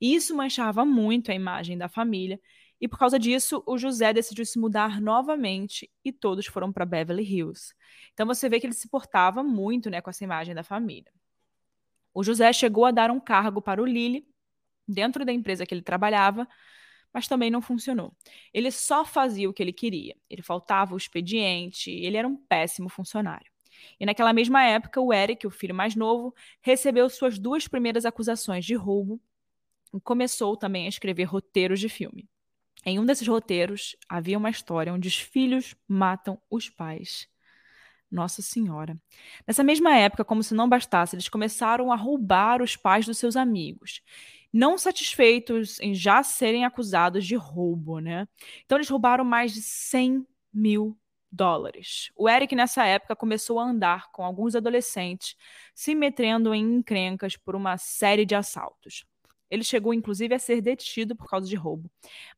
E 0.00 0.14
isso 0.14 0.34
manchava 0.34 0.86
muito 0.86 1.30
a 1.30 1.34
imagem 1.34 1.76
da 1.76 1.86
família, 1.86 2.40
e 2.82 2.88
por 2.88 2.98
causa 2.98 3.16
disso, 3.16 3.62
o 3.64 3.78
José 3.78 4.12
decidiu 4.12 4.44
se 4.44 4.58
mudar 4.58 5.00
novamente 5.00 5.88
e 6.04 6.10
todos 6.10 6.46
foram 6.46 6.72
para 6.72 6.84
Beverly 6.84 7.22
Hills. 7.22 7.72
Então 8.12 8.26
você 8.26 8.48
vê 8.48 8.58
que 8.58 8.66
ele 8.66 8.74
se 8.74 8.88
portava 8.88 9.40
muito 9.40 9.88
né, 9.88 10.00
com 10.00 10.10
essa 10.10 10.24
imagem 10.24 10.52
da 10.52 10.64
família. 10.64 11.12
O 12.12 12.24
José 12.24 12.52
chegou 12.52 12.84
a 12.84 12.90
dar 12.90 13.08
um 13.12 13.20
cargo 13.20 13.62
para 13.62 13.80
o 13.80 13.86
Lili 13.86 14.26
dentro 14.86 15.24
da 15.24 15.32
empresa 15.32 15.64
que 15.64 15.72
ele 15.72 15.80
trabalhava, 15.80 16.48
mas 17.14 17.28
também 17.28 17.52
não 17.52 17.62
funcionou. 17.62 18.12
Ele 18.52 18.72
só 18.72 19.04
fazia 19.04 19.48
o 19.48 19.52
que 19.52 19.62
ele 19.62 19.72
queria. 19.72 20.16
Ele 20.28 20.42
faltava 20.42 20.94
o 20.94 20.96
expediente, 20.96 21.88
ele 21.88 22.16
era 22.16 22.26
um 22.26 22.36
péssimo 22.36 22.88
funcionário. 22.88 23.46
E 24.00 24.04
naquela 24.04 24.32
mesma 24.32 24.64
época, 24.64 25.00
o 25.00 25.12
Eric, 25.12 25.46
o 25.46 25.50
filho 25.50 25.74
mais 25.74 25.94
novo, 25.94 26.34
recebeu 26.60 27.08
suas 27.08 27.38
duas 27.38 27.68
primeiras 27.68 28.04
acusações 28.04 28.64
de 28.64 28.74
roubo 28.74 29.20
e 29.94 30.00
começou 30.00 30.56
também 30.56 30.86
a 30.86 30.88
escrever 30.88 31.24
roteiros 31.24 31.78
de 31.78 31.88
filme. 31.88 32.28
Em 32.84 32.98
um 32.98 33.06
desses 33.06 33.26
roteiros, 33.26 33.96
havia 34.08 34.38
uma 34.38 34.50
história 34.50 34.92
onde 34.92 35.08
os 35.08 35.16
filhos 35.16 35.74
matam 35.86 36.40
os 36.50 36.68
pais. 36.68 37.28
Nossa 38.10 38.42
Senhora. 38.42 38.96
Nessa 39.46 39.64
mesma 39.64 39.96
época, 39.96 40.24
como 40.24 40.42
se 40.42 40.54
não 40.54 40.68
bastasse, 40.68 41.14
eles 41.14 41.28
começaram 41.28 41.90
a 41.90 41.96
roubar 41.96 42.60
os 42.60 42.76
pais 42.76 43.06
dos 43.06 43.18
seus 43.18 43.36
amigos 43.36 44.02
não 44.52 44.76
satisfeitos 44.76 45.80
em 45.80 45.94
já 45.94 46.22
serem 46.22 46.64
acusados 46.64 47.24
de 47.24 47.34
roubo, 47.34 48.00
né? 48.00 48.28
Então 48.64 48.76
eles 48.76 48.88
roubaram 48.88 49.24
mais 49.24 49.52
de 49.54 49.62
100 49.62 50.26
mil 50.52 50.98
dólares. 51.30 52.10
O 52.14 52.28
Eric, 52.28 52.54
nessa 52.54 52.84
época, 52.84 53.16
começou 53.16 53.58
a 53.58 53.64
andar 53.64 54.12
com 54.12 54.22
alguns 54.22 54.54
adolescentes, 54.54 55.34
se 55.74 55.94
metendo 55.94 56.54
em 56.54 56.62
encrencas 56.62 57.36
por 57.36 57.56
uma 57.56 57.78
série 57.78 58.26
de 58.26 58.34
assaltos. 58.34 59.06
Ele 59.52 59.62
chegou, 59.62 59.92
inclusive, 59.92 60.34
a 60.34 60.38
ser 60.38 60.62
detido 60.62 61.14
por 61.14 61.28
causa 61.28 61.46
de 61.46 61.54
roubo. 61.54 61.90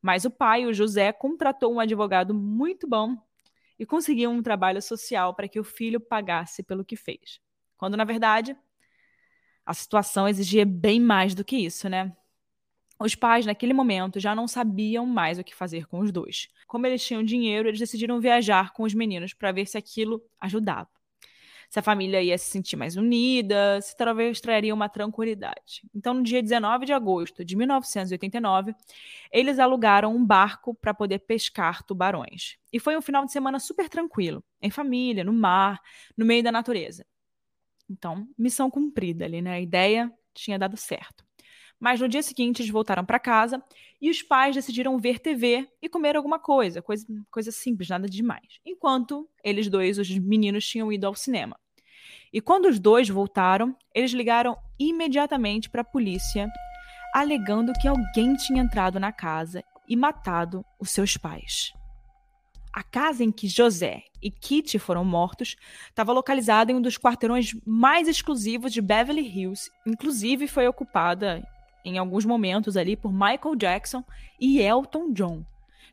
Mas 0.03 0.25
o 0.25 0.31
pai, 0.31 0.67
o 0.67 0.75
José, 0.75 1.13
contratou 1.13 1.73
um 1.73 1.79
advogado 1.79 2.35
muito 2.35 2.89
bom 2.89 3.17
e 3.79 3.87
conseguiu 3.87 4.31
um 4.31 4.43
trabalho 4.43 4.83
social 4.83 5.33
para 5.33 5.47
que 5.47 5.61
o 5.61 5.65
filho 5.65 6.01
pagasse 6.01 6.61
pelo 6.65 6.85
que 6.85 6.97
fez. 6.97 7.41
Quando, 7.77 7.97
na 7.97 8.03
verdade, 8.03 8.57
a 9.65 9.73
situação 9.73 10.27
exigia 10.27 10.67
bem 10.67 10.99
mais 10.99 11.37
do 11.37 11.45
que 11.45 11.57
isso, 11.57 11.89
né? 11.89 12.17
Os 12.99 13.15
pais, 13.15 13.47
naquele 13.47 13.73
momento, 13.73 14.19
já 14.19 14.35
não 14.35 14.49
sabiam 14.49 15.07
mais 15.07 15.39
o 15.39 15.45
que 15.45 15.55
fazer 15.55 15.87
com 15.87 16.01
os 16.01 16.11
dois. 16.11 16.49
Como 16.67 16.85
eles 16.85 17.05
tinham 17.07 17.23
dinheiro, 17.23 17.69
eles 17.69 17.79
decidiram 17.79 18.21
viajar 18.21 18.73
com 18.73 18.83
os 18.83 18.93
meninos 18.93 19.33
para 19.33 19.53
ver 19.53 19.67
se 19.67 19.79
aquilo 19.79 20.21
ajudava. 20.41 20.91
Se 21.75 21.81
a 21.81 21.83
família 21.83 22.23
ia 22.23 22.39
se 22.39 22.49
sentir 22.51 22.77
mais 22.77 22.95
unida, 22.95 23.81
se 23.81 23.97
talvez 23.97 24.41
traria 24.41 24.73
uma 24.73 24.89
tranquilidade. 24.89 25.83
Então, 25.93 26.15
no 26.15 26.23
dia 26.23 26.41
19 26.41 26.87
de 26.87 26.93
agosto 26.93 27.45
de 27.45 27.57
1989, 27.57 28.73
eles 29.33 29.59
alugaram 29.59 30.15
um 30.15 30.25
barco 30.25 30.73
para 30.73 30.95
poder 30.95 31.19
pescar 31.19 31.83
tubarões. 31.83 32.59
E 32.73 32.79
foi 32.79 32.97
um 32.97 33.03
final 33.03 33.25
de 33.25 33.33
semana 33.33 33.59
super 33.59 33.89
tranquilo, 33.89 34.45
em 34.63 34.71
família, 34.71 35.25
no 35.25 35.33
mar, 35.33 35.81
no 36.17 36.25
meio 36.25 36.45
da 36.45 36.53
natureza. 36.53 37.05
Então, 37.91 38.29
missão 38.39 38.71
cumprida 38.71 39.25
ali, 39.25 39.43
né? 39.43 39.55
A 39.55 39.61
ideia 39.61 40.13
tinha 40.33 40.57
dado 40.57 40.77
certo. 40.77 41.25
Mas 41.81 42.01
no 42.01 42.09
dia 42.09 42.23
seguinte 42.23 42.63
eles 42.63 42.71
voltaram 42.71 43.05
para 43.05 43.19
casa 43.19 43.61
e 44.01 44.09
os 44.09 44.23
pais 44.23 44.55
decidiram 44.55 44.97
ver 44.97 45.19
TV 45.19 45.69
e 45.83 45.89
comer 45.89 46.15
alguma 46.15 46.39
coisa, 46.39 46.81
coisa, 46.81 47.05
coisa 47.33 47.51
simples, 47.51 47.89
nada 47.89 48.09
demais. 48.09 48.61
Enquanto 48.65 49.29
eles 49.43 49.69
dois, 49.69 49.99
os 49.99 50.09
meninos, 50.09 50.65
tinham 50.65 50.93
ido 50.93 51.09
ao 51.09 51.17
cinema. 51.17 51.59
E 52.35 52.41
quando 52.41 52.65
os 52.65 52.81
dois 52.81 53.09
voltaram, 53.09 53.77
eles 53.95 54.11
ligaram 54.11 54.59
imediatamente 54.77 55.71
para 55.71 55.83
a 55.83 55.85
polícia, 55.85 56.51
alegando 57.15 57.73
que 57.81 57.87
alguém 57.87 58.35
tinha 58.35 58.61
entrado 58.61 58.99
na 58.99 59.13
casa 59.13 59.63
e 59.89 59.95
matado 59.95 60.65
os 60.81 60.91
seus 60.91 61.17
pais. 61.17 61.73
A 62.73 62.83
casa 62.83 63.23
em 63.23 63.31
que 63.31 63.47
José 63.47 64.03
e 64.21 64.33
Kitty 64.33 64.81
foram 64.81 65.05
mortos 65.05 65.55
estava 65.89 66.13
localizada 66.13 66.73
em 66.73 66.75
um 66.75 66.83
dos 66.83 66.99
quarteirões 66.99 67.55
mais 67.65 68.09
exclusivos 68.09 68.73
de 68.73 68.83
Beverly 68.83 69.23
Hills. 69.23 69.71
Inclusive, 69.87 70.49
foi 70.49 70.67
ocupada 70.67 71.41
em 71.85 71.99
alguns 71.99 72.25
momentos 72.25 72.77
ali 72.77 72.97
por 72.97 73.13
Michael 73.13 73.55
Jackson 73.55 74.03
e 74.41 74.61
Elton 74.61 75.13
John. 75.13 75.45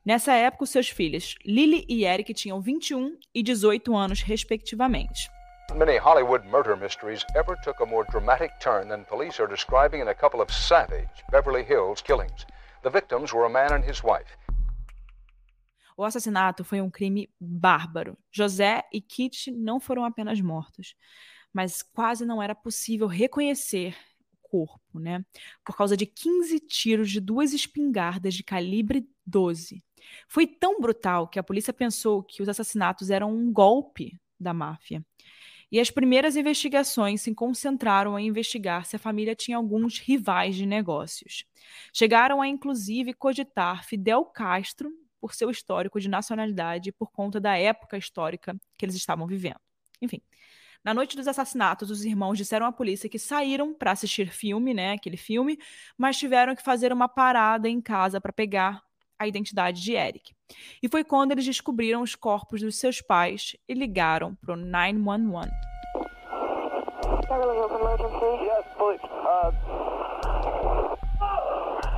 Nessa 0.03 0.33
época, 0.33 0.65
seus 0.65 0.89
filhos, 0.89 1.35
Lily 1.45 1.85
e 1.87 2.03
Eric, 2.03 2.33
tinham 2.33 2.59
21 2.59 3.15
e 3.31 3.43
18 3.43 3.95
anos, 3.95 4.23
respectivamente. 4.23 5.29
Many 5.75 5.95
Hollywood 5.95 6.43
murder 6.45 6.75
mysteries 6.75 7.23
ever 7.33 7.55
took 7.63 7.79
a 7.79 7.85
more 7.85 8.03
dramatic 8.11 8.51
turn 8.59 8.89
than 8.89 9.05
police 9.05 9.39
are 9.39 9.47
describing 9.47 10.01
in 10.01 10.09
a 10.09 10.13
couple 10.13 10.41
of 10.41 10.51
savage 10.51 11.23
Beverly 11.31 11.63
Hills 11.63 12.01
killings. 12.01 12.45
The 12.83 12.89
victims 12.89 13.31
were 13.33 13.45
a 13.45 13.49
man 13.49 13.71
and 13.71 13.83
his 13.83 14.03
wife. 14.03 14.37
O 15.95 16.03
assassinato 16.03 16.65
foi 16.65 16.81
um 16.81 16.89
crime 16.89 17.29
bárbaro. 17.39 18.17
José 18.29 18.83
e 18.91 18.99
Kit 18.99 19.49
não 19.49 19.79
foram 19.79 20.03
apenas 20.03 20.41
mortos, 20.41 20.93
mas 21.53 21.81
quase 21.81 22.25
não 22.25 22.41
era 22.41 22.53
possível 22.53 23.07
reconhecer 23.07 23.95
o 24.33 24.49
corpo, 24.49 24.99
né? 24.99 25.23
Por 25.63 25.77
causa 25.77 25.95
de 25.95 26.05
15 26.05 26.59
tiros 26.59 27.09
de 27.09 27.21
duas 27.21 27.53
espingardas 27.53 28.33
de 28.33 28.43
calibre 28.43 29.07
12. 29.25 29.81
Foi 30.27 30.45
tão 30.45 30.81
brutal 30.81 31.29
que 31.29 31.39
a 31.39 31.43
polícia 31.43 31.71
pensou 31.71 32.21
que 32.21 32.41
os 32.41 32.49
assassinatos 32.49 33.09
eram 33.09 33.31
um 33.31 33.53
golpe 33.53 34.19
da 34.37 34.53
máfia. 34.53 35.05
E 35.71 35.79
as 35.79 35.89
primeiras 35.89 36.35
investigações 36.35 37.21
se 37.21 37.33
concentraram 37.33 38.19
em 38.19 38.27
investigar 38.27 38.85
se 38.85 38.97
a 38.97 38.99
família 38.99 39.33
tinha 39.33 39.55
alguns 39.55 39.99
rivais 39.99 40.55
de 40.55 40.65
negócios. 40.65 41.45
Chegaram 41.93 42.41
a 42.41 42.47
inclusive 42.47 43.13
cogitar 43.13 43.85
Fidel 43.85 44.25
Castro 44.25 44.91
por 45.19 45.33
seu 45.33 45.49
histórico 45.49 45.99
de 45.99 46.09
nacionalidade 46.09 46.89
e 46.89 46.91
por 46.91 47.11
conta 47.11 47.39
da 47.39 47.57
época 47.57 47.97
histórica 47.97 48.55
que 48.77 48.83
eles 48.83 48.95
estavam 48.95 49.25
vivendo. 49.25 49.59
Enfim, 50.01 50.21
na 50.83 50.93
noite 50.93 51.15
dos 51.15 51.27
assassinatos, 51.27 51.91
os 51.91 52.03
irmãos 52.03 52.37
disseram 52.37 52.65
à 52.65 52.71
polícia 52.71 53.07
que 53.07 53.19
saíram 53.19 53.73
para 53.73 53.91
assistir 53.91 54.29
filme, 54.29 54.73
né, 54.73 54.93
aquele 54.93 55.15
filme, 55.15 55.57
mas 55.95 56.17
tiveram 56.17 56.55
que 56.55 56.63
fazer 56.63 56.91
uma 56.91 57.07
parada 57.07 57.69
em 57.69 57.79
casa 57.79 58.19
para 58.19 58.33
pegar 58.33 58.83
a 59.21 59.27
identidade 59.27 59.81
de 59.81 59.93
Eric. 59.95 60.33
E 60.81 60.89
foi 60.89 61.03
quando 61.03 61.31
eles 61.31 61.45
descobriram 61.45 62.01
os 62.01 62.15
corpos 62.15 62.61
dos 62.61 62.79
seus 62.79 63.01
pais 63.01 63.55
e 63.69 63.73
ligaram 63.73 64.35
para 64.35 64.53
o 64.53 64.57
911. 64.57 65.51
Yes, 68.41 68.65
please. 68.77 69.01
Uh, 69.03 69.51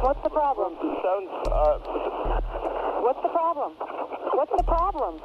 what's 0.01 0.21
the 0.21 0.29
problem? 0.29 0.75
Sounds, 1.01 1.29
uh... 1.47 1.79
What's 3.01 3.21
the 3.21 3.29
problem? 3.29 3.71
What's 4.33 4.51
the 4.57 4.63
problem? 4.63 5.19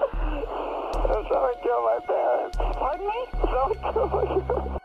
Someone 1.28 1.54
killed 1.62 1.84
my 1.84 1.98
parents. 2.06 2.56
Pardon 2.78 3.06
me? 3.06 3.26
Someone 3.40 3.92
killed 3.92 4.10
my 4.12 4.78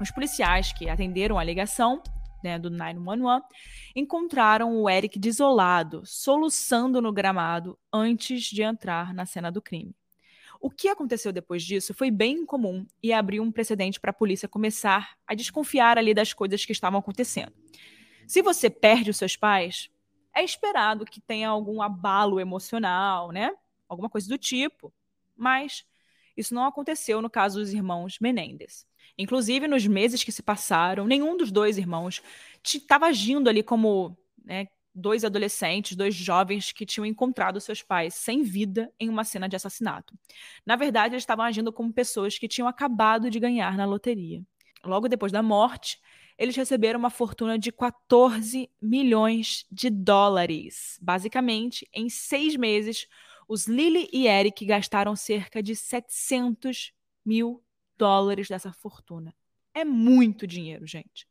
Os 0.00 0.10
policiais 0.10 0.72
que 0.72 0.88
atenderam 0.88 1.38
a 1.38 1.44
ligação 1.44 2.00
né, 2.42 2.58
do 2.58 2.70
911 2.70 3.44
encontraram 3.94 4.76
o 4.76 4.88
Eric 4.88 5.18
desolado, 5.18 6.02
soluçando 6.04 7.00
no 7.00 7.12
gramado 7.12 7.78
antes 7.92 8.44
de 8.44 8.62
entrar 8.62 9.12
na 9.14 9.26
cena 9.26 9.50
do 9.50 9.62
crime. 9.62 9.94
O 10.60 10.70
que 10.70 10.88
aconteceu 10.88 11.32
depois 11.32 11.62
disso 11.62 11.94
foi 11.94 12.10
bem 12.10 12.40
incomum 12.40 12.86
e 13.02 13.12
abriu 13.12 13.42
um 13.42 13.50
precedente 13.50 13.98
para 13.98 14.10
a 14.10 14.14
polícia 14.14 14.46
começar 14.46 15.16
a 15.26 15.34
desconfiar 15.34 15.96
ali 15.96 16.12
das 16.12 16.34
coisas 16.34 16.64
que 16.66 16.72
estavam 16.72 17.00
acontecendo. 17.00 17.52
Se 18.26 18.42
você 18.42 18.68
perde 18.68 19.10
os 19.10 19.16
seus 19.16 19.36
pais, 19.36 19.90
é 20.34 20.44
esperado 20.44 21.06
que 21.06 21.20
tenha 21.20 21.48
algum 21.48 21.80
abalo 21.80 22.38
emocional, 22.38 23.32
né? 23.32 23.52
Alguma 23.88 24.10
coisa 24.10 24.28
do 24.28 24.36
tipo. 24.36 24.92
Mas 25.34 25.84
isso 26.36 26.54
não 26.54 26.64
aconteceu 26.64 27.22
no 27.22 27.30
caso 27.30 27.58
dos 27.58 27.72
irmãos 27.72 28.18
Menendez. 28.20 28.86
Inclusive, 29.20 29.68
nos 29.68 29.86
meses 29.86 30.24
que 30.24 30.32
se 30.32 30.42
passaram, 30.42 31.06
nenhum 31.06 31.36
dos 31.36 31.52
dois 31.52 31.76
irmãos 31.76 32.22
estava 32.64 33.04
agindo 33.04 33.50
ali 33.50 33.62
como 33.62 34.16
né, 34.42 34.66
dois 34.94 35.26
adolescentes, 35.26 35.94
dois 35.94 36.14
jovens 36.14 36.72
que 36.72 36.86
tinham 36.86 37.04
encontrado 37.04 37.60
seus 37.60 37.82
pais 37.82 38.14
sem 38.14 38.42
vida 38.42 38.90
em 38.98 39.10
uma 39.10 39.22
cena 39.22 39.46
de 39.46 39.54
assassinato. 39.54 40.14
Na 40.64 40.74
verdade, 40.74 41.14
eles 41.14 41.22
estavam 41.22 41.44
agindo 41.44 41.70
como 41.70 41.92
pessoas 41.92 42.38
que 42.38 42.48
tinham 42.48 42.66
acabado 42.66 43.28
de 43.28 43.38
ganhar 43.38 43.76
na 43.76 43.84
loteria. 43.84 44.42
Logo 44.82 45.06
depois 45.06 45.30
da 45.30 45.42
morte, 45.42 45.98
eles 46.38 46.56
receberam 46.56 46.98
uma 46.98 47.10
fortuna 47.10 47.58
de 47.58 47.70
14 47.70 48.70
milhões 48.80 49.66
de 49.70 49.90
dólares. 49.90 50.98
Basicamente, 51.02 51.86
em 51.92 52.08
seis 52.08 52.56
meses, 52.56 53.06
os 53.46 53.66
Lily 53.66 54.08
e 54.10 54.26
Eric 54.26 54.64
gastaram 54.64 55.14
cerca 55.14 55.62
de 55.62 55.76
700 55.76 56.94
mil 57.22 57.62
dólares 58.00 58.48
dessa 58.48 58.72
fortuna. 58.72 59.34
É 59.74 59.84
muito 59.84 60.46
dinheiro, 60.46 60.86
gente. 60.86 61.26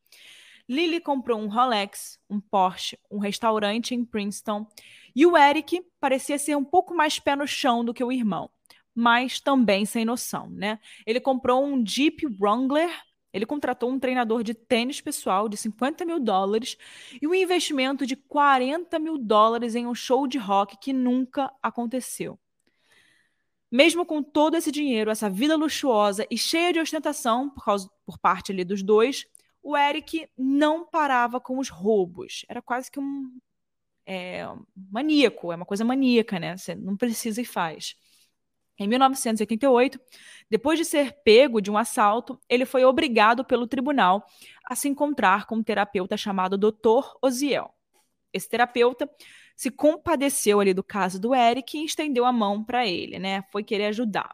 Lily 0.67 1.01
comprou 1.01 1.39
um 1.39 1.47
Rolex, 1.47 2.19
um 2.29 2.39
Porsche, 2.39 2.97
um 3.09 3.17
restaurante 3.17 3.95
em 3.95 4.05
Princeton, 4.05 4.67
e 5.15 5.25
o 5.25 5.35
Eric 5.35 5.81
parecia 5.99 6.37
ser 6.37 6.55
um 6.55 6.63
pouco 6.63 6.93
mais 6.95 7.19
pé 7.19 7.35
no 7.35 7.47
chão 7.47 7.83
do 7.83 7.93
que 7.93 8.03
o 8.03 8.11
irmão. 8.11 8.49
mas 8.95 9.39
também 9.39 9.85
sem 9.85 10.03
noção, 10.03 10.49
né? 10.49 10.77
Ele 11.05 11.21
comprou 11.21 11.63
um 11.63 11.85
Jeep 11.85 12.25
Wrangler 12.39 12.91
ele 13.31 13.45
contratou 13.45 13.91
um 13.91 13.99
treinador 13.99 14.43
de 14.43 14.53
tênis 14.53 15.01
pessoal 15.01 15.47
de 15.47 15.55
50 15.55 16.03
mil 16.03 16.19
dólares 16.19 16.75
e 17.21 17.27
um 17.27 17.33
investimento 17.33 18.05
de 18.05 18.15
40 18.15 18.97
mil 18.97 19.17
dólares 19.17 19.75
em 19.75 19.85
um 19.85 19.93
show 19.93 20.27
de 20.27 20.37
rock 20.37 20.77
que 20.77 20.91
nunca 20.91 21.51
aconteceu. 21.61 22.39
Mesmo 23.71 24.05
com 24.05 24.23
todo 24.23 24.57
esse 24.57 24.71
dinheiro, 24.71 25.11
essa 25.11 25.29
vida 25.29 25.55
luxuosa 25.55 26.25
e 26.29 26.37
cheia 26.37 26.73
de 26.73 26.79
ostentação 26.79 27.49
por, 27.49 27.63
causa, 27.63 27.89
por 28.05 28.17
parte 28.17 28.51
ali 28.51 28.63
dos 28.63 28.81
dois, 28.81 29.25
o 29.61 29.77
Eric 29.77 30.27
não 30.37 30.85
parava 30.85 31.39
com 31.39 31.59
os 31.59 31.69
roubos. 31.69 32.45
Era 32.49 32.61
quase 32.61 32.89
que 32.89 32.99
um 32.99 33.37
é, 34.05 34.43
maníaco, 34.75 35.51
é 35.51 35.55
uma 35.55 35.65
coisa 35.65 35.85
maníaca, 35.85 36.39
né? 36.39 36.57
Você 36.57 36.73
não 36.73 36.97
precisa 36.97 37.41
e 37.41 37.45
faz. 37.45 37.95
Em 38.79 38.87
1988, 38.87 39.99
depois 40.49 40.79
de 40.79 40.85
ser 40.85 41.21
pego 41.23 41.61
de 41.61 41.69
um 41.69 41.77
assalto, 41.77 42.39
ele 42.47 42.65
foi 42.65 42.85
obrigado 42.85 43.43
pelo 43.43 43.67
tribunal 43.67 44.25
a 44.65 44.73
se 44.73 44.87
encontrar 44.87 45.45
com 45.45 45.57
um 45.57 45.63
terapeuta 45.63 46.15
chamado 46.15 46.57
Dr. 46.57 47.13
Oziel. 47.21 47.71
Esse 48.31 48.47
terapeuta 48.47 49.09
se 49.59 49.69
compadeceu 49.69 50.61
ali 50.61 50.73
do 50.73 50.81
caso 50.81 51.19
do 51.19 51.35
Eric 51.35 51.77
e 51.77 51.83
estendeu 51.83 52.23
a 52.23 52.31
mão 52.31 52.63
para 52.63 52.87
ele, 52.87 53.19
né? 53.19 53.43
Foi 53.51 53.61
querer 53.61 53.87
ajudar. 53.87 54.33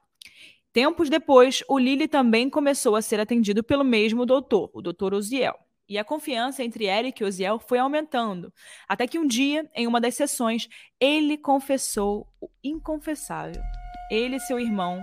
Tempos 0.72 1.10
depois, 1.10 1.64
o 1.68 1.80
Lily 1.80 2.08
também 2.08 2.48
começou 2.48 2.96
a 2.96 3.02
ser 3.02 3.20
atendido 3.20 3.64
pelo 3.64 3.84
mesmo 3.84 4.24
doutor, 4.24 4.70
o 4.72 4.84
Dr. 4.84 5.16
Oziel. 5.16 5.58
E 5.90 5.98
a 5.98 6.04
confiança 6.04 6.64
entre 6.64 6.86
Eric 6.86 7.24
e 7.24 7.26
Oziel 7.26 7.58
foi 7.58 7.80
aumentando, 7.80 8.54
até 8.88 9.08
que 9.08 9.18
um 9.18 9.26
dia, 9.26 9.68
em 9.74 9.88
uma 9.88 10.00
das 10.00 10.14
sessões, 10.14 10.70
ele 11.00 11.40
confessou 11.40 12.28
o 12.40 12.48
inconfessável. 12.64 13.64
Ele 14.12 14.36
e 14.36 14.42
seu 14.42 14.60
irmão 14.60 15.02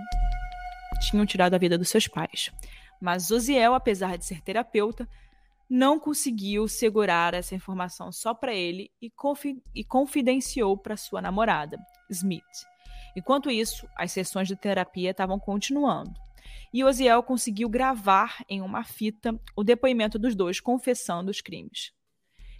tinham 1.01 1.25
tirado 1.25 1.53
a 1.53 1.57
vida 1.57 1.77
dos 1.77 1.89
seus 1.89 2.07
pais. 2.07 2.49
Mas 2.97 3.29
Osiel, 3.29 3.73
apesar 3.73 4.17
de 4.17 4.23
ser 4.23 4.39
terapeuta, 4.39 5.05
não 5.75 5.99
conseguiu 5.99 6.67
segurar 6.67 7.33
essa 7.33 7.55
informação 7.55 8.11
só 8.11 8.31
para 8.31 8.53
ele 8.53 8.91
e, 9.01 9.09
confi 9.09 9.59
e 9.73 9.83
confidenciou 9.83 10.77
para 10.77 10.95
sua 10.95 11.19
namorada, 11.19 11.79
Smith. 12.11 12.43
Enquanto 13.15 13.49
isso, 13.49 13.89
as 13.95 14.11
sessões 14.11 14.47
de 14.47 14.55
terapia 14.55 15.09
estavam 15.09 15.39
continuando. 15.39 16.13
E 16.71 16.83
Osiel 16.83 17.23
conseguiu 17.23 17.67
gravar 17.67 18.45
em 18.47 18.61
uma 18.61 18.83
fita 18.83 19.33
o 19.55 19.63
depoimento 19.63 20.19
dos 20.19 20.35
dois 20.35 20.59
confessando 20.59 21.31
os 21.31 21.41
crimes. 21.41 21.91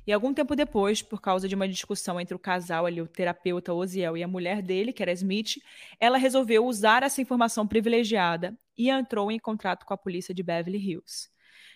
E 0.08 0.12
algum 0.12 0.34
tempo 0.34 0.56
depois, 0.56 1.04
por 1.04 1.22
causa 1.22 1.48
de 1.48 1.54
uma 1.54 1.68
discussão 1.68 2.20
entre 2.20 2.34
o 2.34 2.40
casal 2.40 2.88
ali, 2.88 3.00
o 3.00 3.08
terapeuta 3.08 3.76
Oziel 3.76 4.18
e 4.18 4.24
a 4.24 4.28
mulher 4.28 4.60
dele, 4.60 4.92
que 4.92 5.04
era 5.04 5.12
Smith, 5.12 5.60
ela 6.00 6.18
resolveu 6.18 6.66
usar 6.66 7.04
essa 7.04 7.22
informação 7.22 7.68
privilegiada 7.68 8.58
e 8.76 8.90
entrou 8.90 9.32
em 9.32 9.38
contrato 9.38 9.86
com 9.86 9.94
a 9.94 9.98
polícia 9.98 10.34
de 10.34 10.42
Beverly 10.42 10.80
Hills. 10.80 11.33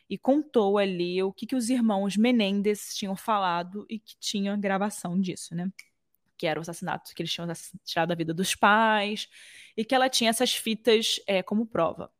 E 0.09 0.17
contou 0.17 0.77
ali 0.77 1.21
o 1.21 1.33
que, 1.33 1.45
que 1.45 1.55
os 1.55 1.69
irmãos 1.69 2.15
Menendez 2.15 2.95
tinham 2.95 3.15
falado 3.15 3.85
e 3.89 3.99
que 3.99 4.15
tinha 4.19 4.55
gravação 4.55 5.19
disso, 5.19 5.53
né? 5.55 5.69
Que 6.37 6.47
era 6.47 6.59
o 6.59 6.61
assassinato, 6.61 7.13
que 7.13 7.21
eles 7.21 7.31
tinham 7.31 7.47
tirado 7.83 8.11
a 8.11 8.15
vida 8.15 8.33
dos 8.33 8.55
pais 8.55 9.27
e 9.75 9.83
que 9.83 9.95
ela 9.95 10.09
tinha 10.09 10.29
essas 10.29 10.53
fitas 10.53 11.19
é, 11.27 11.43
como 11.43 11.65
prova. 11.65 12.11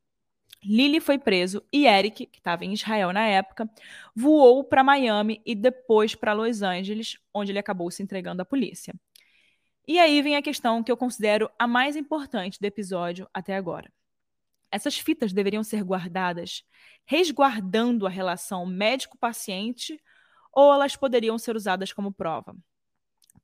Lily 0.63 0.99
foi 0.99 1.17
preso 1.17 1.63
e 1.71 1.85
Eric, 1.85 2.25
que 2.25 2.39
estava 2.39 2.65
em 2.65 2.73
Israel 2.73 3.13
na 3.13 3.25
época, 3.27 3.69
voou 4.15 4.63
para 4.63 4.83
Miami 4.83 5.41
e 5.45 5.55
depois 5.55 6.15
para 6.15 6.33
Los 6.33 6.61
Angeles, 6.61 7.17
onde 7.33 7.51
ele 7.51 7.59
acabou 7.59 7.89
se 7.91 8.03
entregando 8.03 8.41
à 8.41 8.45
polícia. 8.45 8.93
E 9.87 9.99
aí 9.99 10.21
vem 10.21 10.35
a 10.35 10.41
questão 10.41 10.83
que 10.83 10.91
eu 10.91 10.97
considero 10.97 11.49
a 11.57 11.65
mais 11.65 11.95
importante 11.95 12.59
do 12.59 12.65
episódio 12.65 13.29
até 13.33 13.55
agora. 13.55 13.91
Essas 14.71 14.97
fitas 14.97 15.33
deveriam 15.33 15.63
ser 15.63 15.83
guardadas 15.83 16.63
resguardando 17.05 18.05
a 18.05 18.09
relação 18.09 18.65
médico-paciente 18.65 19.99
ou 20.51 20.73
elas 20.73 20.95
poderiam 20.95 21.37
ser 21.37 21.55
usadas 21.55 21.93
como 21.93 22.11
prova? 22.11 22.55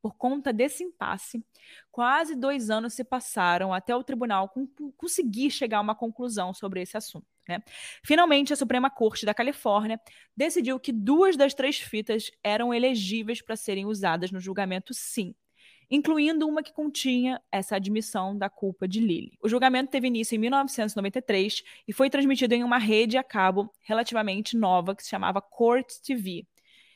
Por 0.02 0.16
conta 0.16 0.52
desse 0.52 0.84
impasse, 0.84 1.42
quase 1.90 2.36
dois 2.36 2.70
anos 2.70 2.94
se 2.94 3.06
passaram 3.06 3.74
até 3.74 3.96
o 3.96 4.04
tribunal 4.04 4.54
conseguir 4.98 5.50
chegar 5.50 5.78
a 5.78 5.82
uma 5.82 5.96
conclusão 5.96 6.54
sobre 6.54 6.82
esse 6.82 6.98
assunto. 6.98 7.26
Né? 7.48 7.64
Finalmente, 8.04 8.52
a 8.52 8.56
Suprema 8.56 8.90
Corte 8.90 9.26
da 9.26 9.34
Califórnia 9.34 10.00
decidiu 10.36 10.78
que 10.78 10.92
duas 10.92 11.38
das 11.38 11.54
três 11.54 11.78
fitas 11.78 12.32
eram 12.44 12.74
elegíveis 12.74 13.42
para 13.42 13.56
serem 13.56 13.86
usadas 13.86 14.30
no 14.30 14.42
julgamento, 14.42 14.94
sim, 14.94 15.34
incluindo 15.90 16.48
uma 16.48 16.64
que 16.64 16.74
continha 16.74 17.42
essa 17.52 17.76
admissão 17.76 18.38
da 18.38 18.50
culpa 18.50 18.88
de 18.88 19.00
Lily. 19.00 19.38
O 19.42 19.50
julgamento 19.50 19.92
teve 19.92 20.08
início 20.08 20.36
em 20.36 20.40
1993 20.40 21.64
e 21.88 21.94
foi 21.94 22.10
transmitido 22.10 22.54
em 22.54 22.64
uma 22.64 22.78
rede 22.78 23.18
a 23.18 23.24
cabo 23.24 23.72
relativamente 23.82 24.58
nova 24.58 24.96
que 24.96 25.04
se 25.04 25.10
chamava 25.10 25.42
Court 25.42 25.88
TV 26.06 26.46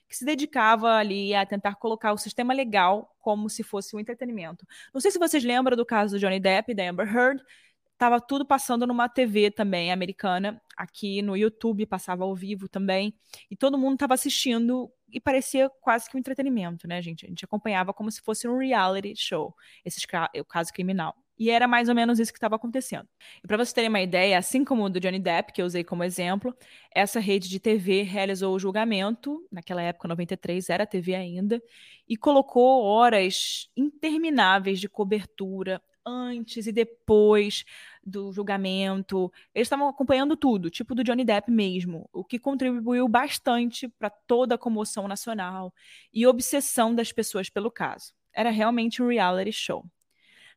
que 0.08 0.16
se 0.16 0.26
dedicava 0.26 0.94
ali 0.96 1.36
a 1.36 1.46
tentar 1.46 1.76
colocar 1.76 2.14
o 2.14 2.18
sistema 2.18 2.54
legal 2.54 3.14
como 3.20 3.50
se 3.50 3.62
fosse 3.62 3.96
um 3.96 4.00
entretenimento. 4.00 4.66
Não 4.94 5.02
sei 5.02 5.12
se 5.12 5.20
vocês 5.20 5.44
lembram 5.44 5.76
do 5.76 5.86
caso 5.86 6.16
do 6.16 6.20
Johnny 6.20 6.40
Depp 6.40 6.72
e 6.72 6.76
da 6.76 6.90
Amber 6.90 7.14
Heard, 7.14 7.44
estava 7.92 8.22
tudo 8.22 8.46
passando 8.46 8.86
numa 8.88 9.10
TV 9.10 9.52
também 9.52 9.92
americana, 9.92 10.62
aqui 10.78 11.22
no 11.22 11.36
YouTube 11.36 11.86
passava 11.86 12.24
ao 12.24 12.36
vivo 12.36 12.70
também, 12.70 13.14
e 13.50 13.56
todo 13.56 13.78
mundo 13.78 13.96
estava 13.96 14.14
assistindo 14.14 14.92
e 15.12 15.20
parecia 15.20 15.70
quase 15.82 16.10
que 16.10 16.16
um 16.16 16.20
entretenimento, 16.20 16.88
né, 16.88 17.02
gente? 17.02 17.26
A 17.26 17.30
gente 17.30 17.46
acompanhava 17.46 17.94
como 17.94 18.12
se 18.12 18.22
fosse 18.22 18.48
um 18.48 18.58
reality 18.58 19.16
show, 19.16 19.56
esse 19.86 20.06
o 20.40 20.46
caso 20.46 20.74
criminal. 20.74 21.16
E 21.40 21.52
era 21.52 21.68
mais 21.68 21.88
ou 21.88 21.94
menos 21.94 22.20
isso 22.20 22.34
que 22.34 22.38
estava 22.38 22.56
acontecendo. 22.56 23.08
E 23.44 23.48
para 23.48 23.58
vocês 23.58 23.72
terem 23.72 23.90
uma 23.90 24.02
ideia, 24.02 24.40
assim 24.40 24.66
como 24.66 24.84
o 24.84 24.90
do 24.90 25.00
Johnny 25.00 25.20
Depp, 25.20 25.54
que 25.54 25.62
eu 25.62 25.68
usei 25.68 25.84
como 25.84 26.04
exemplo, 26.04 26.56
essa 26.94 27.20
rede 27.20 27.48
de 27.48 27.60
TV 27.60 28.02
realizou 28.02 28.56
o 28.56 28.60
julgamento, 28.60 29.48
naquela 29.52 29.84
época, 29.84 30.08
93, 30.08 30.70
era 30.70 30.88
TV 30.88 31.14
ainda, 31.14 31.62
e 32.08 32.18
colocou 32.18 32.84
horas 32.84 33.70
intermináveis 33.78 34.80
de 34.80 34.90
cobertura 34.90 35.82
antes 36.04 36.66
e 36.66 36.72
depois 36.72 37.66
do 38.08 38.32
julgamento. 38.32 39.32
Eles 39.54 39.66
estavam 39.66 39.88
acompanhando 39.88 40.38
tudo, 40.38 40.70
tipo 40.70 40.96
do 40.96 41.04
Johnny 41.04 41.26
Depp 41.26 41.52
mesmo, 41.52 42.10
o 42.14 42.24
que 42.24 42.40
contribuiu 42.40 43.08
bastante 43.08 43.88
para 43.88 44.10
toda 44.10 44.56
a 44.56 44.58
comoção 44.58 45.08
nacional 45.08 45.74
e 46.14 46.26
obsessão 46.26 46.96
das 46.96 47.12
pessoas 47.12 47.50
pelo 47.50 47.70
caso. 47.70 48.14
Era 48.34 48.50
realmente 48.50 49.02
um 49.04 49.08
reality 49.08 49.52
show. 49.52 49.86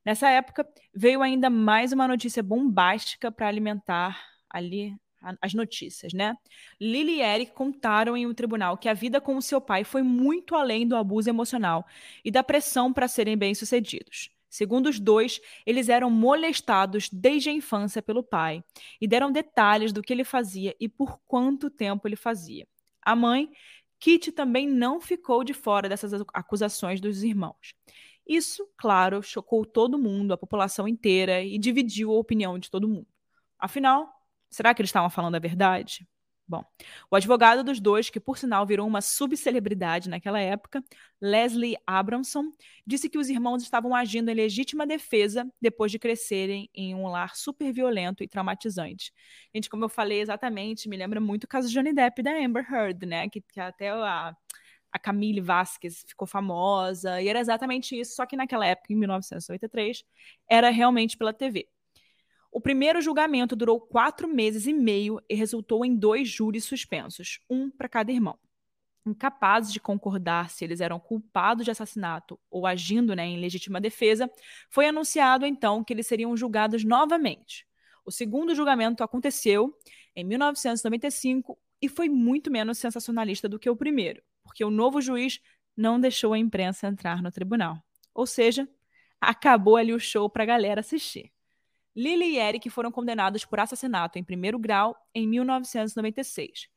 Nessa 0.05 0.31
época, 0.31 0.67
veio 0.95 1.21
ainda 1.23 1.51
mais 1.51 1.93
uma 1.93 2.09
notícia 2.09 2.43
bombástica 2.43 3.31
para 3.31 3.49
alimentar 3.49 4.19
ali 4.49 4.97
as 5.43 5.53
notícias, 5.53 6.15
né? 6.15 6.35
Lily 6.81 7.17
e 7.17 7.21
Eric 7.21 7.53
contaram 7.53 8.17
em 8.17 8.27
um 8.27 8.33
tribunal 8.33 8.79
que 8.79 8.89
a 8.89 8.95
vida 8.95 9.21
com 9.21 9.37
o 9.37 9.43
seu 9.43 9.61
pai 9.61 9.85
foi 9.85 10.03
muito 10.03 10.55
além 10.55 10.87
do 10.89 10.97
abuso 10.97 11.29
emocional 11.29 11.87
e 12.25 12.31
da 12.31 12.43
pressão 12.43 12.91
para 12.91 13.07
serem 13.07 13.37
bem-sucedidos. 13.37 14.31
Segundo 14.51 14.89
os 14.89 14.99
dois, 14.99 15.41
eles 15.65 15.89
eram 15.89 16.11
molestados 16.11 17.09
desde 17.11 17.49
a 17.49 17.53
infância 17.53 18.03
pelo 18.03 18.23
pai 18.23 18.65
e 19.01 19.07
deram 19.07 19.31
detalhes 19.31 19.93
do 19.93 20.03
que 20.03 20.13
ele 20.13 20.25
fazia 20.25 20.75
e 20.81 20.89
por 20.89 21.21
quanto 21.27 21.71
tempo 21.71 22.09
ele 22.09 22.17
fazia. 22.17 22.67
A 23.01 23.15
mãe, 23.15 23.49
Kitty, 24.01 24.33
também 24.33 24.69
não 24.69 25.01
ficou 25.01 25.45
de 25.45 25.55
fora 25.55 25.89
dessas 25.89 26.13
acusações 26.35 27.01
dos 27.01 27.23
irmãos. 27.23 27.75
Isso, 28.27 28.69
claro, 28.77 29.23
chocou 29.23 29.65
todo 29.65 29.99
mundo, 29.99 30.33
a 30.33 30.39
população 30.39 30.87
inteira, 30.87 31.43
e 31.43 31.59
dividiu 31.59 32.11
a 32.13 32.19
opinião 32.19 32.59
de 32.59 32.71
todo 32.71 32.89
mundo. 32.89 33.07
Afinal, 33.59 34.09
será 34.49 34.75
que 34.75 34.81
eles 34.83 34.89
estavam 34.89 35.11
falando 35.11 35.37
a 35.37 35.41
verdade? 35.41 36.07
Bom, 36.51 36.65
o 37.09 37.15
advogado 37.15 37.63
dos 37.63 37.79
dois, 37.79 38.11
que 38.11 38.19
por 38.19 38.37
sinal 38.37 38.67
virou 38.67 38.85
uma 38.85 39.01
subcelebridade 39.01 40.09
naquela 40.09 40.41
época, 40.41 40.83
Leslie 41.21 41.77
Abramson, 41.87 42.51
disse 42.85 43.09
que 43.09 43.19
os 43.19 43.29
irmãos 43.31 43.63
estavam 43.63 43.95
agindo 43.95 44.33
em 44.33 44.35
legítima 44.35 44.85
defesa 44.85 45.49
depois 45.63 45.93
de 45.93 45.99
crescerem 46.01 46.69
em 46.75 46.93
um 46.93 47.07
lar 47.07 47.37
super 47.37 47.73
violento 47.73 48.25
e 48.25 48.27
traumatizante. 48.27 49.13
Gente, 49.55 49.71
como 49.71 49.85
eu 49.85 49.89
falei 49.89 50.21
exatamente, 50.21 50.89
me 50.89 50.97
lembra 50.97 51.21
muito 51.21 51.45
o 51.45 51.49
caso 51.49 51.69
de 51.69 51.75
Johnny 51.75 51.93
Depp 51.93 52.21
e 52.21 52.25
da 52.25 52.33
Amber 52.33 52.67
Heard, 52.69 53.07
né? 53.07 53.29
Que, 53.29 53.41
que 53.41 53.61
até 53.61 53.91
a 53.91 54.35
a 54.93 54.99
Camille 54.99 55.41
Vasquez 55.41 56.05
ficou 56.05 56.27
famosa, 56.27 57.23
e 57.23 57.29
era 57.29 57.39
exatamente 57.39 57.95
isso, 57.95 58.17
só 58.17 58.27
que 58.27 58.37
naquela 58.37 58.67
época, 58.67 58.93
em 58.93 58.97
1993, 58.97 60.03
era 60.49 60.69
realmente 60.71 61.17
pela 61.17 61.33
TV. 61.33 61.69
O 62.51 62.61
primeiro 62.61 63.01
julgamento 63.01 63.55
durou 63.55 63.81
quatro 63.81 64.29
meses 64.29 64.67
e 64.67 64.73
meio 64.73 65.21
e 65.29 65.35
resultou 65.35 65.85
em 65.85 65.95
dois 65.95 66.29
júris 66.29 66.65
suspensos, 66.65 67.41
um 67.49 67.71
para 67.71 67.89
cada 67.89 68.11
irmão. 68.11 68.39
Incapazes 69.07 69.73
de 69.73 69.81
concordar 69.81 70.51
se 70.51 70.65
eles 70.65 70.81
eram 70.81 70.99
culpados 71.01 71.65
de 71.65 71.71
assassinato 71.71 72.39
ou 72.51 72.67
agindo 72.67 73.15
né, 73.15 73.25
em 73.25 73.41
legítima 73.41 73.81
defesa, 73.81 74.31
foi 74.69 74.87
anunciado 74.87 75.47
então 75.47 75.83
que 75.83 75.93
eles 75.93 76.07
seriam 76.07 76.37
julgados 76.37 76.85
novamente. 76.85 77.67
O 78.05 78.11
segundo 78.11 78.55
julgamento 78.55 79.03
aconteceu 79.03 79.75
em 80.15 80.25
1995 80.25 81.59
e 81.81 81.89
foi 81.89 82.09
muito 82.09 82.51
menos 82.51 82.79
sensacionalista 82.79 83.49
do 83.49 83.59
que 83.59 83.71
o 83.71 83.77
primeiro 83.77 84.23
porque 84.51 84.65
o 84.65 84.71
novo 84.71 85.01
juiz 85.01 85.41
não 85.77 86.01
deixou 86.01 86.33
a 86.33 86.39
imprensa 86.39 86.89
entrar 86.89 87.23
no 87.23 87.31
tribunal. 87.31 87.79
Ou 88.13 88.27
seja, 88.27 88.69
acabou 89.21 89.77
ali 89.77 89.93
o 89.93 90.01
show 90.01 90.29
para 90.29 90.43
a 90.43 90.47
galera 90.47 90.81
assistir. 90.81 91.33
Lily 91.95 92.37
e 92.37 92.39
Eric 92.39 92.71
foram 92.71 92.93
condenados 92.93 93.45
por 93.45 93.59
assassinato 93.61 94.19
em 94.19 94.25
primeiro 94.25 94.59
grau 94.59 94.97
em 95.15 95.27
1996. 95.27 96.69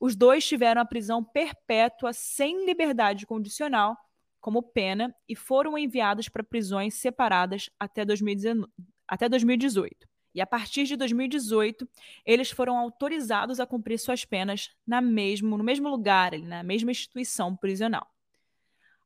Os 0.00 0.16
dois 0.16 0.44
tiveram 0.46 0.80
a 0.80 0.84
prisão 0.84 1.22
perpétua 1.22 2.12
sem 2.12 2.66
liberdade 2.66 3.26
condicional 3.26 3.96
como 4.40 4.62
pena 4.62 5.14
e 5.28 5.36
foram 5.36 5.78
enviados 5.78 6.28
para 6.28 6.42
prisões 6.42 6.94
separadas 6.94 7.70
até, 7.78 8.04
2019, 8.04 8.68
até 9.06 9.28
2018. 9.28 10.08
E 10.34 10.40
a 10.40 10.46
partir 10.46 10.84
de 10.84 10.96
2018, 10.96 11.88
eles 12.24 12.50
foram 12.50 12.76
autorizados 12.78 13.60
a 13.60 13.66
cumprir 13.66 13.98
suas 13.98 14.24
penas 14.24 14.70
na 14.86 15.00
mesmo, 15.00 15.56
no 15.56 15.62
mesmo 15.62 15.88
lugar, 15.88 16.32
na 16.38 16.62
mesma 16.62 16.90
instituição 16.90 17.54
prisional. 17.54 18.11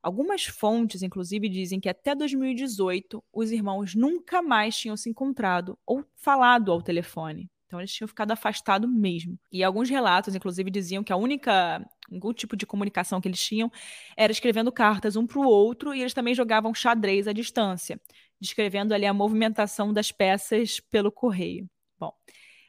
Algumas 0.07 0.45
fontes, 0.45 1.03
inclusive, 1.03 1.49
dizem 1.49 1.81
que 1.81 1.89
até 1.89 2.15
2018 2.15 3.25
os 3.33 3.51
irmãos 3.51 3.97
nunca 3.97 4.41
mais 4.41 4.79
tinham 4.79 4.97
se 4.97 5.11
encontrado 5.11 5.77
ou 5.85 6.05
falado 6.15 6.71
ao 6.71 6.81
telefone. 6.81 7.51
Então 7.67 7.81
eles 7.81 7.93
tinham 7.93 8.07
ficado 8.07 8.31
afastados 8.31 8.89
mesmo. 8.89 9.37
E 9.51 9.65
alguns 9.65 9.91
relatos, 9.91 10.33
inclusive, 10.37 10.71
diziam 10.71 11.03
que 11.03 11.13
a 11.13 11.17
única 11.17 11.85
algum 12.09 12.33
tipo 12.33 12.57
de 12.57 12.65
comunicação 12.65 13.21
que 13.21 13.27
eles 13.27 13.43
tinham 13.43 13.69
era 14.17 14.31
escrevendo 14.31 14.71
cartas 14.71 15.17
um 15.17 15.27
para 15.27 15.41
o 15.41 15.45
outro 15.45 15.93
e 15.93 16.03
eles 16.03 16.15
também 16.15 16.37
jogavam 16.37 16.73
xadrez 16.73 17.27
à 17.27 17.33
distância, 17.33 18.01
descrevendo 18.41 18.95
ali 18.95 19.07
a 19.07 19.13
movimentação 19.13 19.93
das 19.93 20.13
peças 20.13 20.79
pelo 20.79 21.11
correio. 21.11 21.69
Bom, 21.99 22.13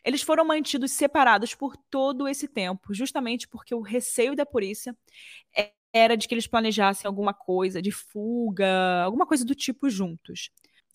eles 0.03 0.23
foram 0.23 0.43
mantidos 0.43 0.91
separados 0.93 1.53
por 1.53 1.77
todo 1.91 2.27
esse 2.27 2.47
tempo, 2.47 2.95
justamente 2.95 3.47
porque 3.47 3.75
o 3.75 3.81
receio 3.81 4.35
da 4.35 4.43
polícia 4.43 4.97
era 5.93 6.15
de 6.17 6.27
que 6.27 6.33
eles 6.33 6.47
planejassem 6.47 7.07
alguma 7.07 7.33
coisa 7.33 7.81
de 7.81 7.91
fuga, 7.91 9.03
alguma 9.03 9.25
coisa 9.25 9.45
do 9.45 9.55
tipo 9.55 9.89
juntos. 9.89 10.49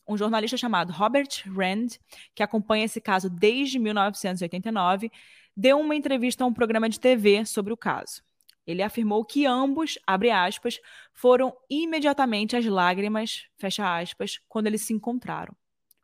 Um 0.06 0.16
jornalista 0.16 0.56
chamado 0.56 0.92
Robert 0.92 1.28
Rand, 1.46 1.98
que 2.34 2.42
acompanha 2.42 2.84
esse 2.84 3.00
caso 3.00 3.30
desde 3.30 3.78
1989, 3.78 5.10
deu 5.56 5.78
uma 5.78 5.94
entrevista 5.94 6.44
a 6.44 6.46
um 6.46 6.52
programa 6.52 6.88
de 6.88 6.98
TV 6.98 7.44
sobre 7.44 7.72
o 7.72 7.76
caso. 7.76 8.22
Ele 8.66 8.82
afirmou 8.82 9.24
que 9.24 9.44
ambos, 9.44 9.98
abre 10.06 10.30
aspas, 10.30 10.78
foram 11.12 11.52
imediatamente 11.68 12.56
às 12.56 12.64
lágrimas, 12.64 13.46
fecha 13.56 13.98
aspas, 13.98 14.40
quando 14.48 14.68
eles 14.68 14.82
se 14.82 14.92
encontraram, 14.92 15.54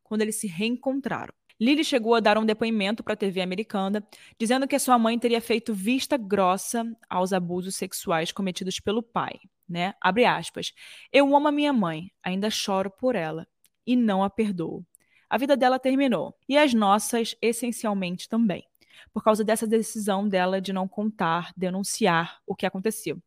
quando 0.03 0.23
eles 0.23 0.41
se 0.41 0.47
reencontraram. 0.47 1.33
Lily 1.61 1.85
chegou 1.85 2.15
a 2.15 2.21
dar 2.21 2.39
um 2.39 2.47
depoimento 2.47 3.03
para 3.03 3.15
a 3.15 3.17
TV 3.17 3.41
americana, 3.41 4.07
dizendo 4.39 4.69
que 4.69 4.79
sua 4.79 4.99
mãe 4.99 5.19
teria 5.19 5.41
feito 5.41 5.75
vista 5.75 6.17
grossa 6.17 6.85
aos 7.11 7.33
abusos 7.33 7.75
sexuais 7.75 8.31
cometidos 8.31 8.79
pelo 8.79 9.03
pai. 9.03 9.41
Né? 9.69 9.95
Abre 10.01 10.25
aspas. 10.25 10.73
Eu 11.13 11.35
amo 11.35 11.49
a 11.49 11.53
minha 11.53 11.73
mãe, 11.73 12.11
ainda 12.23 12.49
choro 12.49 12.91
por 12.91 13.15
ela 13.15 13.47
e 13.87 13.97
não 13.97 14.23
a 14.23 14.31
perdoo. 14.31 14.85
A 15.29 15.37
vida 15.37 15.57
dela 15.57 15.79
terminou 15.79 16.35
e 16.49 16.57
as 16.57 16.73
nossas, 16.73 17.35
essencialmente, 17.43 18.29
também, 18.29 18.65
por 19.13 19.23
causa 19.23 19.45
dessa 19.45 19.67
decisão 19.67 20.27
dela 20.29 20.61
de 20.61 20.73
não 20.73 20.89
contar, 20.89 21.53
denunciar 21.57 22.41
o 22.47 22.55
que 22.55 22.65
aconteceu. 22.65 23.21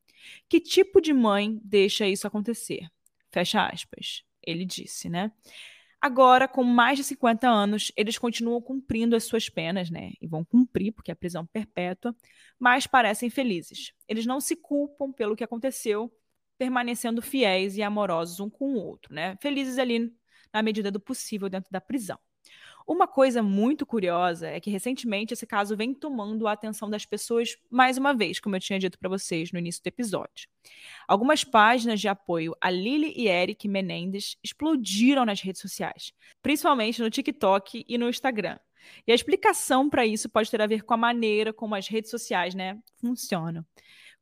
Que 0.48 0.60
tipo 0.60 1.02
de 1.02 1.14
mãe 1.14 1.60
deixa 1.64 2.08
isso 2.08 2.26
acontecer? 2.26 2.88
Fecha 3.32 3.66
aspas. 3.66 4.24
Ele 4.42 4.66
disse, 4.66 5.10
né? 5.10 5.32
Agora, 6.02 6.48
com 6.48 6.64
mais 6.64 6.98
de 6.98 7.04
50 7.04 7.48
anos, 7.48 7.92
eles 7.96 8.18
continuam 8.18 8.60
cumprindo 8.60 9.16
as 9.16 9.24
suas 9.24 9.50
penas, 9.50 9.92
né? 9.92 10.14
E 10.20 10.28
vão 10.28 10.44
cumprir, 10.44 10.92
porque 10.92 11.12
é 11.12 11.16
prisão 11.16 11.46
perpétua, 11.46 12.16
mas 12.60 12.88
parecem 12.88 13.30
felizes. 13.30 13.94
Eles 14.08 14.26
não 14.26 14.42
se 14.42 14.56
culpam 14.56 15.12
pelo 15.12 15.36
que 15.36 15.44
aconteceu, 15.44 16.12
permanecendo 16.58 17.22
fiéis 17.22 17.78
e 17.78 17.84
amorosos 17.84 18.40
um 18.40 18.50
com 18.50 18.74
o 18.74 18.78
outro, 18.78 19.14
né? 19.14 19.38
Felizes 19.42 19.78
ali 19.78 20.12
na 20.52 20.64
medida 20.64 20.90
do 20.90 21.00
possível 21.00 21.48
dentro 21.50 21.72
da 21.72 21.80
prisão. 21.80 22.20
Uma 22.88 23.08
coisa 23.08 23.42
muito 23.44 23.86
curiosa 23.86 24.48
é 24.48 24.60
que 24.60 24.70
recentemente 24.70 25.34
esse 25.34 25.46
caso 25.46 25.76
vem 25.76 25.94
tomando 25.94 26.48
a 26.48 26.52
atenção 26.52 26.90
das 26.90 27.06
pessoas 27.06 27.58
mais 27.70 27.98
uma 27.98 28.14
vez, 28.14 28.40
como 28.40 28.56
eu 28.56 28.60
tinha 28.60 28.80
dito 28.80 28.98
para 28.98 29.10
vocês 29.10 29.52
no 29.52 29.60
início 29.60 29.82
do 29.84 29.88
episódio. 29.88 30.50
Algumas 31.08 31.44
páginas 31.44 32.00
de 32.00 32.08
apoio 32.08 32.56
a 32.60 32.70
Lily 32.70 33.14
e 33.16 33.28
Eric 33.28 33.68
Menendez 33.68 34.38
explodiram 34.44 35.26
nas 35.26 35.42
redes 35.42 35.62
sociais, 35.62 36.14
principalmente 36.42 37.02
no 37.02 37.10
TikTok 37.10 37.86
e 37.88 37.98
no 37.98 38.10
Instagram. 38.10 38.58
E 39.06 39.12
a 39.12 39.16
explicação 39.16 39.90
para 39.90 40.06
isso 40.06 40.28
pode 40.28 40.50
ter 40.50 40.62
a 40.62 40.68
ver 40.68 40.84
com 40.84 40.94
a 40.94 40.98
maneira 40.98 41.54
como 41.54 41.76
as 41.76 41.88
redes 41.88 42.10
sociais 42.10 42.56
né, 42.56 42.80
funcionam 43.00 43.66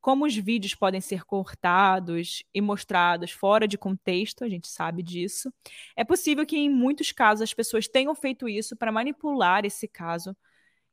como 0.02 0.26
os 0.26 0.36
vídeos 0.36 0.76
podem 0.76 1.02
ser 1.02 1.24
cortados 1.26 2.44
e 2.54 2.62
mostrados 2.62 3.32
fora 3.32 3.68
de 3.68 3.78
contexto, 3.78 4.44
a 4.44 4.50
gente 4.50 4.68
sabe 4.68 5.04
disso. 5.04 5.52
É 5.96 6.04
possível 6.04 6.46
que, 6.46 6.58
em 6.58 6.70
muitos 6.70 7.12
casos, 7.12 7.44
as 7.44 7.54
pessoas 7.54 7.88
tenham 7.88 8.16
feito 8.16 8.48
isso 8.48 8.76
para 8.76 8.92
manipular 8.92 9.66
esse 9.66 9.88
caso 9.88 10.36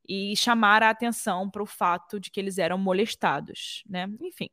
e 0.09 0.37
chamar 0.37 0.83
a 0.83 0.90
atenção 0.90 1.51
para 1.51 1.62
o 1.62 1.66
fato 1.66 2.21
de 2.21 2.31
que 2.31 2.40
eles 2.40 2.59
eram 2.59 2.79
molestados, 2.79 3.83
né? 3.88 4.09
Enfim, 4.21 4.49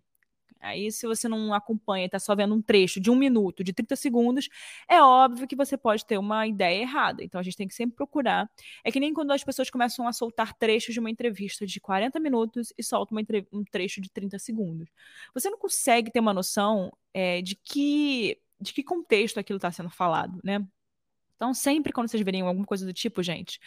Aí, 0.63 0.91
se 0.91 1.06
você 1.06 1.28
não 1.28 1.54
acompanha, 1.54 2.06
está 2.06 2.19
só 2.19 2.36
vendo 2.36 2.56
um 2.56 2.62
trecho 2.62 2.99
de 2.99 3.12
um 3.12 3.15
minuto, 3.15 3.63
de 3.63 3.73
30 3.73 3.95
segundos, 3.95 4.49
é 4.89 5.02
óbvio 5.02 5.47
que 5.47 5.56
você 5.56 5.78
pode 5.78 6.06
ter 6.06 6.17
uma 6.17 6.47
ideia 6.47 6.82
errada. 6.82 7.23
Então, 7.23 7.39
a 7.39 7.43
gente 7.43 7.58
tem 7.58 7.67
que 7.67 7.76
sempre 7.76 7.95
procurar. 7.95 8.49
É 8.84 8.91
que 8.91 8.99
nem 8.99 9.13
quando 9.13 9.32
as 9.32 9.43
pessoas 9.43 9.69
começam 9.69 10.08
a 10.08 10.13
soltar 10.13 10.54
trechos 10.54 10.93
de 10.93 10.99
uma 10.99 11.10
entrevista 11.10 11.65
de 11.65 11.80
40 11.80 12.19
minutos 12.19 12.73
e 12.78 12.84
soltam 12.84 13.17
um 13.52 13.63
trecho 13.63 14.02
de 14.02 14.10
30 14.10 14.39
segundos. 14.39 14.89
Você 15.34 15.49
não 15.49 15.58
consegue 15.58 16.12
ter 16.12 16.19
uma 16.19 16.34
noção 16.34 16.91
é, 17.13 17.41
de 17.41 17.56
que 17.56 18.39
de 18.60 18.73
que 18.73 18.82
contexto 18.82 19.39
aquilo 19.39 19.58
está 19.58 19.71
sendo 19.71 19.89
falado, 19.89 20.39
né? 20.43 20.65
Então, 21.36 21.54
sempre 21.54 21.91
quando 21.91 22.10
vocês 22.10 22.24
verem 22.24 22.41
alguma 22.41 22.65
coisa 22.65 22.86
do 22.86 22.93
tipo, 22.93 23.22
gente, 23.22 23.60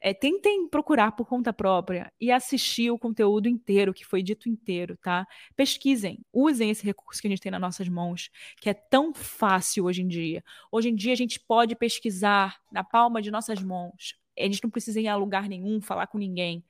é, 0.00 0.12
tentem 0.12 0.68
procurar 0.68 1.12
por 1.12 1.26
conta 1.26 1.52
própria 1.52 2.12
e 2.20 2.30
assistir 2.30 2.90
o 2.90 2.98
conteúdo 2.98 3.48
inteiro, 3.48 3.94
que 3.94 4.04
foi 4.04 4.22
dito 4.22 4.48
inteiro, 4.48 4.96
tá? 4.98 5.26
Pesquisem, 5.56 6.24
usem 6.32 6.70
esse 6.70 6.84
recurso 6.84 7.20
que 7.20 7.26
a 7.26 7.30
gente 7.30 7.40
tem 7.40 7.52
nas 7.52 7.60
nossas 7.60 7.88
mãos, 7.88 8.30
que 8.60 8.68
é 8.68 8.74
tão 8.74 9.14
fácil 9.14 9.84
hoje 9.84 10.02
em 10.02 10.08
dia. 10.08 10.44
Hoje 10.70 10.88
em 10.88 10.94
dia 10.94 11.12
a 11.12 11.16
gente 11.16 11.40
pode 11.40 11.74
pesquisar 11.76 12.60
na 12.70 12.84
palma 12.84 13.22
de 13.22 13.30
nossas 13.30 13.62
mãos. 13.62 14.16
A 14.38 14.42
gente 14.42 14.62
não 14.62 14.70
precisa 14.70 15.00
ir 15.00 15.08
a 15.08 15.16
lugar 15.16 15.48
nenhum, 15.48 15.80
falar 15.80 16.06
com 16.06 16.18
ninguém. 16.18 16.64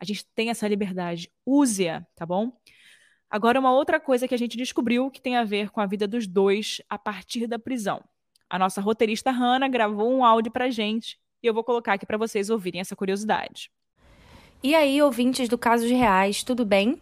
A 0.00 0.04
gente 0.04 0.24
tem 0.34 0.50
essa 0.50 0.66
liberdade. 0.68 1.30
Use-a, 1.44 2.06
tá 2.14 2.24
bom? 2.24 2.52
Agora, 3.30 3.60
uma 3.60 3.72
outra 3.72 4.00
coisa 4.00 4.26
que 4.26 4.34
a 4.34 4.38
gente 4.38 4.56
descobriu 4.56 5.10
que 5.10 5.20
tem 5.20 5.36
a 5.36 5.44
ver 5.44 5.70
com 5.70 5.80
a 5.80 5.86
vida 5.86 6.08
dos 6.08 6.26
dois 6.26 6.80
a 6.88 6.98
partir 6.98 7.46
da 7.46 7.58
prisão. 7.58 8.02
A 8.50 8.58
nossa 8.58 8.80
roteirista 8.80 9.30
Hannah 9.30 9.68
gravou 9.68 10.10
um 10.10 10.24
áudio 10.24 10.50
pra 10.50 10.70
gente 10.70 11.18
e 11.42 11.46
eu 11.46 11.52
vou 11.52 11.62
colocar 11.62 11.92
aqui 11.92 12.06
para 12.06 12.16
vocês 12.16 12.48
ouvirem 12.48 12.80
essa 12.80 12.96
curiosidade. 12.96 13.70
E 14.62 14.74
aí, 14.74 15.00
ouvintes 15.02 15.48
do 15.48 15.58
Casos 15.58 15.90
Reais, 15.90 16.42
tudo 16.42 16.64
bem? 16.64 17.00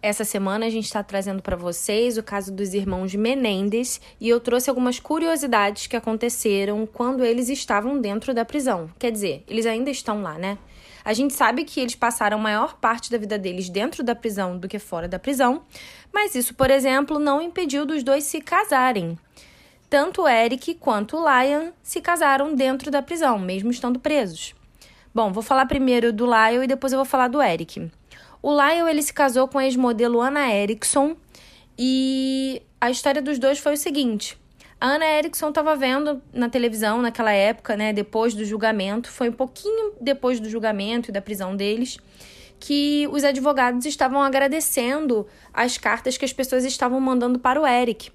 Essa 0.00 0.24
semana 0.24 0.64
a 0.64 0.70
gente 0.70 0.86
está 0.86 1.02
trazendo 1.02 1.42
para 1.42 1.56
vocês 1.56 2.16
o 2.16 2.22
caso 2.22 2.52
dos 2.54 2.72
irmãos 2.72 3.14
Menendez 3.14 4.00
e 4.20 4.28
eu 4.28 4.40
trouxe 4.40 4.70
algumas 4.70 4.98
curiosidades 4.98 5.86
que 5.86 5.96
aconteceram 5.96 6.86
quando 6.86 7.24
eles 7.24 7.48
estavam 7.48 8.00
dentro 8.00 8.32
da 8.32 8.44
prisão. 8.44 8.88
Quer 8.98 9.12
dizer, 9.12 9.44
eles 9.46 9.66
ainda 9.66 9.90
estão 9.90 10.22
lá, 10.22 10.38
né? 10.38 10.56
A 11.04 11.12
gente 11.12 11.34
sabe 11.34 11.64
que 11.64 11.80
eles 11.80 11.94
passaram 11.94 12.38
maior 12.38 12.76
parte 12.76 13.10
da 13.10 13.18
vida 13.18 13.38
deles 13.38 13.68
dentro 13.68 14.04
da 14.04 14.14
prisão 14.14 14.56
do 14.56 14.68
que 14.68 14.78
fora 14.78 15.08
da 15.08 15.18
prisão, 15.18 15.62
mas 16.12 16.34
isso, 16.34 16.54
por 16.54 16.70
exemplo, 16.70 17.18
não 17.18 17.42
impediu 17.42 17.84
dos 17.84 18.02
dois 18.02 18.24
se 18.24 18.40
casarem. 18.40 19.18
Tanto 19.90 20.28
Eric 20.28 20.74
quanto 20.74 21.16
Lion 21.16 21.70
se 21.82 22.00
casaram 22.00 22.54
dentro 22.54 22.90
da 22.90 23.00
prisão, 23.00 23.38
mesmo 23.38 23.70
estando 23.70 23.98
presos. 23.98 24.54
Bom, 25.14 25.32
vou 25.32 25.42
falar 25.42 25.64
primeiro 25.64 26.12
do 26.12 26.26
Lyle 26.26 26.64
e 26.64 26.66
depois 26.66 26.92
eu 26.92 26.98
vou 26.98 27.06
falar 27.06 27.28
do 27.28 27.40
Eric. 27.40 27.90
O 28.42 28.52
Lyle 28.52 28.90
ele 28.90 29.02
se 29.02 29.12
casou 29.12 29.48
com 29.48 29.58
a 29.58 29.64
ex-modelo 29.64 30.20
Anna 30.20 30.52
Erickson 30.52 31.16
e 31.78 32.62
a 32.80 32.90
história 32.90 33.22
dos 33.22 33.38
dois 33.38 33.58
foi 33.58 33.72
o 33.72 33.76
seguinte: 33.78 34.38
a 34.80 34.90
Anna 34.90 35.06
Erickson 35.06 35.48
estava 35.48 35.74
vendo 35.74 36.22
na 36.32 36.48
televisão 36.48 37.00
naquela 37.00 37.32
época, 37.32 37.76
né, 37.76 37.92
depois 37.92 38.34
do 38.34 38.44
julgamento, 38.44 39.10
foi 39.10 39.30
um 39.30 39.32
pouquinho 39.32 39.94
depois 40.00 40.38
do 40.38 40.48
julgamento 40.48 41.10
e 41.10 41.12
da 41.12 41.22
prisão 41.22 41.56
deles, 41.56 41.98
que 42.60 43.08
os 43.10 43.24
advogados 43.24 43.86
estavam 43.86 44.22
agradecendo 44.22 45.26
as 45.52 45.78
cartas 45.78 46.18
que 46.18 46.24
as 46.24 46.32
pessoas 46.32 46.64
estavam 46.64 47.00
mandando 47.00 47.38
para 47.38 47.60
o 47.60 47.66
Eric. 47.66 48.12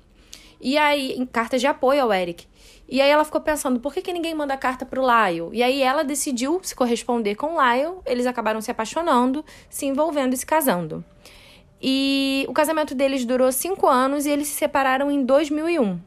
E 0.63 0.77
aí, 0.77 1.11
em 1.11 1.25
cartas 1.25 1.59
de 1.59 1.67
apoio 1.67 2.01
ao 2.01 2.13
Eric. 2.13 2.47
E 2.87 3.01
aí 3.01 3.09
ela 3.09 3.25
ficou 3.25 3.41
pensando, 3.41 3.81
por 3.81 3.93
que, 3.93 4.01
que 4.01 4.13
ninguém 4.13 4.33
manda 4.33 4.55
carta 4.55 4.85
pro 4.85 5.01
Lyle? 5.01 5.49
E 5.51 5.61
aí 5.61 5.81
ela 5.81 6.03
decidiu 6.03 6.61
se 6.63 6.73
corresponder 6.73 7.35
com 7.35 7.55
o 7.55 7.61
Lyle, 7.61 7.95
eles 8.05 8.25
acabaram 8.25 8.61
se 8.61 8.71
apaixonando, 8.71 9.43
se 9.69 9.85
envolvendo 9.85 10.33
e 10.33 10.37
se 10.37 10.45
casando. 10.45 11.03
E 11.81 12.45
o 12.47 12.53
casamento 12.53 12.95
deles 12.95 13.25
durou 13.25 13.51
cinco 13.51 13.87
anos 13.87 14.25
e 14.25 14.29
eles 14.29 14.47
se 14.47 14.53
separaram 14.53 15.11
em 15.11 15.25
2001. 15.25 15.99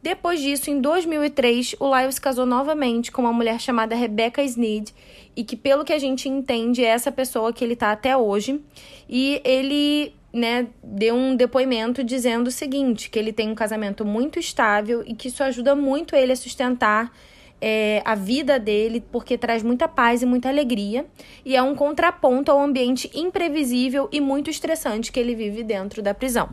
Depois 0.00 0.40
disso, 0.40 0.70
em 0.70 0.80
2003, 0.80 1.74
o 1.80 1.96
Lyle 1.96 2.12
se 2.12 2.20
casou 2.20 2.46
novamente 2.46 3.10
com 3.10 3.22
uma 3.22 3.32
mulher 3.32 3.58
chamada 3.58 3.96
Rebecca 3.96 4.40
Sneed, 4.42 4.90
e 5.34 5.42
que, 5.42 5.56
pelo 5.56 5.84
que 5.84 5.92
a 5.92 5.98
gente 5.98 6.28
entende, 6.28 6.84
é 6.84 6.88
essa 6.88 7.10
pessoa 7.10 7.52
que 7.52 7.64
ele 7.64 7.74
tá 7.74 7.90
até 7.90 8.16
hoje. 8.16 8.62
E 9.08 9.40
ele 9.44 10.14
né, 10.34 10.66
deu 10.82 11.14
um 11.14 11.36
depoimento 11.36 12.02
dizendo 12.02 12.48
o 12.48 12.50
seguinte, 12.50 13.08
que 13.08 13.16
ele 13.16 13.32
tem 13.32 13.48
um 13.48 13.54
casamento 13.54 14.04
muito 14.04 14.38
estável 14.40 15.04
e 15.06 15.14
que 15.14 15.28
isso 15.28 15.44
ajuda 15.44 15.76
muito 15.76 16.16
ele 16.16 16.32
a 16.32 16.36
sustentar 16.36 17.12
é, 17.60 18.02
a 18.04 18.16
vida 18.16 18.58
dele, 18.58 19.00
porque 19.12 19.38
traz 19.38 19.62
muita 19.62 19.86
paz 19.86 20.22
e 20.22 20.26
muita 20.26 20.48
alegria, 20.48 21.06
e 21.44 21.54
é 21.54 21.62
um 21.62 21.76
contraponto 21.76 22.50
ao 22.50 22.60
ambiente 22.60 23.08
imprevisível 23.14 24.08
e 24.10 24.20
muito 24.20 24.50
estressante 24.50 25.12
que 25.12 25.20
ele 25.20 25.36
vive 25.36 25.62
dentro 25.62 26.02
da 26.02 26.12
prisão. 26.12 26.50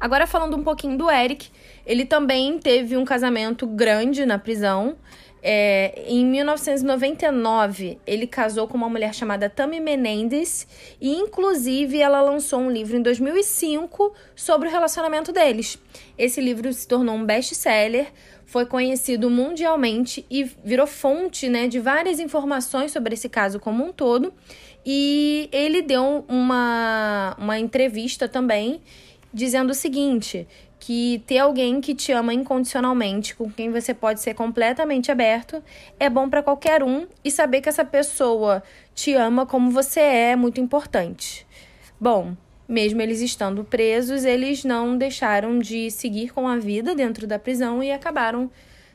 Agora, 0.00 0.26
falando 0.26 0.56
um 0.56 0.64
pouquinho 0.64 0.98
do 0.98 1.08
Eric, 1.08 1.48
ele 1.86 2.04
também 2.04 2.58
teve 2.58 2.96
um 2.96 3.04
casamento 3.04 3.68
grande 3.68 4.26
na 4.26 4.36
prisão. 4.36 4.96
É, 5.44 6.04
em 6.06 6.24
1999, 6.24 7.98
ele 8.06 8.28
casou 8.28 8.68
com 8.68 8.76
uma 8.76 8.88
mulher 8.88 9.12
chamada 9.12 9.50
Tammy 9.50 9.80
Menendez 9.80 10.68
e, 11.00 11.12
inclusive, 11.12 11.98
ela 11.98 12.20
lançou 12.20 12.60
um 12.60 12.70
livro 12.70 12.96
em 12.96 13.02
2005 13.02 14.14
sobre 14.36 14.68
o 14.68 14.70
relacionamento 14.70 15.32
deles. 15.32 15.78
Esse 16.16 16.40
livro 16.40 16.72
se 16.72 16.86
tornou 16.86 17.16
um 17.16 17.24
best-seller, 17.24 18.12
foi 18.46 18.66
conhecido 18.66 19.28
mundialmente 19.28 20.24
e 20.30 20.44
virou 20.64 20.86
fonte 20.86 21.48
né, 21.48 21.66
de 21.66 21.80
várias 21.80 22.20
informações 22.20 22.92
sobre 22.92 23.14
esse 23.14 23.28
caso 23.28 23.58
como 23.58 23.84
um 23.84 23.92
todo. 23.92 24.32
E 24.86 25.48
ele 25.50 25.82
deu 25.82 26.24
uma, 26.28 27.34
uma 27.38 27.58
entrevista 27.58 28.28
também 28.28 28.80
dizendo 29.32 29.70
o 29.70 29.74
seguinte: 29.74 30.46
que 30.84 31.22
ter 31.28 31.38
alguém 31.38 31.80
que 31.80 31.94
te 31.94 32.10
ama 32.10 32.34
incondicionalmente, 32.34 33.36
com 33.36 33.48
quem 33.48 33.70
você 33.70 33.94
pode 33.94 34.20
ser 34.20 34.34
completamente 34.34 35.12
aberto, 35.12 35.62
é 35.98 36.10
bom 36.10 36.28
para 36.28 36.42
qualquer 36.42 36.82
um 36.82 37.06
e 37.24 37.30
saber 37.30 37.60
que 37.60 37.68
essa 37.68 37.84
pessoa 37.84 38.64
te 38.92 39.14
ama 39.14 39.46
como 39.46 39.70
você 39.70 40.00
é, 40.00 40.30
é 40.30 40.36
muito 40.36 40.60
importante. 40.60 41.46
Bom, 42.00 42.36
mesmo 42.68 43.00
eles 43.00 43.20
estando 43.20 43.62
presos, 43.62 44.24
eles 44.24 44.64
não 44.64 44.98
deixaram 44.98 45.60
de 45.60 45.88
seguir 45.88 46.32
com 46.32 46.48
a 46.48 46.56
vida 46.56 46.96
dentro 46.96 47.28
da 47.28 47.38
prisão 47.38 47.80
e 47.80 47.92
acabaram 47.92 48.50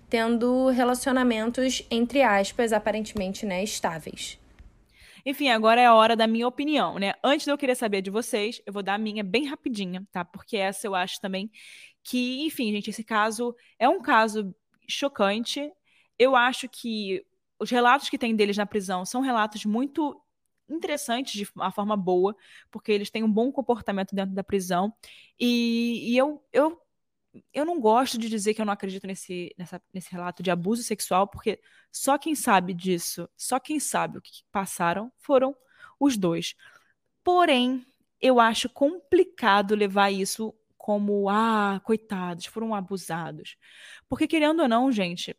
tendo 0.10 0.68
relacionamentos 0.68 1.88
entre 1.90 2.22
aspas 2.22 2.74
aparentemente 2.74 3.46
né, 3.46 3.64
estáveis. 3.64 4.38
Enfim, 5.30 5.50
agora 5.50 5.82
é 5.82 5.86
a 5.86 5.94
hora 5.94 6.16
da 6.16 6.26
minha 6.26 6.48
opinião, 6.48 6.98
né? 6.98 7.14
Antes 7.22 7.44
de 7.44 7.52
eu 7.52 7.58
querer 7.58 7.76
saber 7.76 8.02
de 8.02 8.10
vocês, 8.10 8.62
eu 8.66 8.72
vou 8.72 8.82
dar 8.82 8.94
a 8.94 8.98
minha 8.98 9.22
bem 9.26 9.46
rapidinha, 9.46 10.08
tá? 10.10 10.24
Porque 10.24 10.56
essa 10.56 10.88
eu 10.88 10.96
acho 10.96 11.20
também 11.20 11.52
que, 12.02 12.46
enfim, 12.46 12.72
gente, 12.72 12.90
esse 12.90 13.04
caso 13.04 13.54
é 13.78 13.90
um 13.90 14.02
caso 14.02 14.56
chocante. 14.88 15.70
Eu 16.18 16.34
acho 16.34 16.70
que 16.70 17.26
os 17.60 17.70
relatos 17.70 18.10
que 18.10 18.18
tem 18.18 18.38
deles 18.38 18.56
na 18.56 18.66
prisão 18.66 19.04
são 19.04 19.20
relatos 19.20 19.66
muito 19.66 20.18
interessantes 20.70 21.34
de 21.34 21.46
uma 21.54 21.74
forma 21.74 21.98
boa, 21.98 22.34
porque 22.72 22.94
eles 22.94 23.10
têm 23.10 23.22
um 23.22 23.32
bom 23.32 23.52
comportamento 23.52 24.16
dentro 24.16 24.34
da 24.34 24.46
prisão. 24.46 24.94
E, 25.38 26.14
e 26.14 26.18
eu, 26.18 26.42
eu 26.54 26.82
eu 27.54 27.66
não 27.66 27.80
gosto 27.80 28.18
de 28.18 28.30
dizer 28.30 28.54
que 28.54 28.62
eu 28.62 28.66
não 28.66 28.74
acredito 28.74 29.08
nesse, 29.08 29.54
nessa, 29.58 29.82
nesse 29.94 30.12
relato 30.12 30.44
de 30.44 30.52
abuso 30.52 30.84
sexual, 30.84 31.28
porque 31.28 31.60
só 31.92 32.18
quem 32.18 32.36
sabe 32.36 32.74
disso, 32.74 33.30
só 33.36 33.60
quem 33.60 33.80
sabe 33.80 34.18
o 34.18 34.22
que 34.22 34.44
passaram 34.52 35.12
foram 35.18 35.56
os 36.00 36.18
dois. 36.18 36.56
Porém, 37.24 37.86
eu 38.22 38.40
acho 38.40 38.70
complicado 38.70 39.76
levar 39.76 40.12
isso 40.12 40.54
como, 40.78 41.30
ah, 41.30 41.82
coitados, 41.84 42.46
foram 42.46 42.74
abusados. 42.74 43.58
Porque, 44.08 44.28
querendo 44.28 44.62
ou 44.62 44.68
não, 44.68 44.92
gente, 44.92 45.36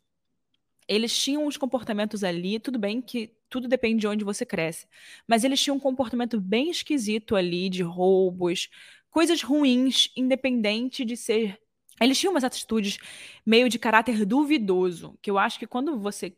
eles 0.86 1.16
tinham 1.16 1.46
uns 1.46 1.56
comportamentos 1.56 2.24
ali, 2.24 2.58
tudo 2.58 2.78
bem 2.78 3.00
que 3.00 3.34
tudo 3.48 3.66
depende 3.68 4.00
de 4.00 4.06
onde 4.06 4.24
você 4.24 4.44
cresce, 4.44 4.86
mas 5.26 5.44
eles 5.44 5.60
tinham 5.62 5.76
um 5.76 5.80
comportamento 5.80 6.40
bem 6.40 6.70
esquisito 6.70 7.34
ali, 7.34 7.70
de 7.70 7.82
roubos, 7.82 8.68
coisas 9.10 9.42
ruins, 9.42 10.10
independente 10.16 11.04
de 11.04 11.16
ser 11.16 11.58
eles 12.00 12.18
tinham 12.18 12.32
umas 12.32 12.44
atitudes 12.44 12.98
meio 13.44 13.68
de 13.68 13.78
caráter 13.78 14.24
duvidoso, 14.24 15.18
que 15.20 15.30
eu 15.30 15.38
acho 15.38 15.58
que 15.58 15.66
quando 15.66 15.98
você 15.98 16.34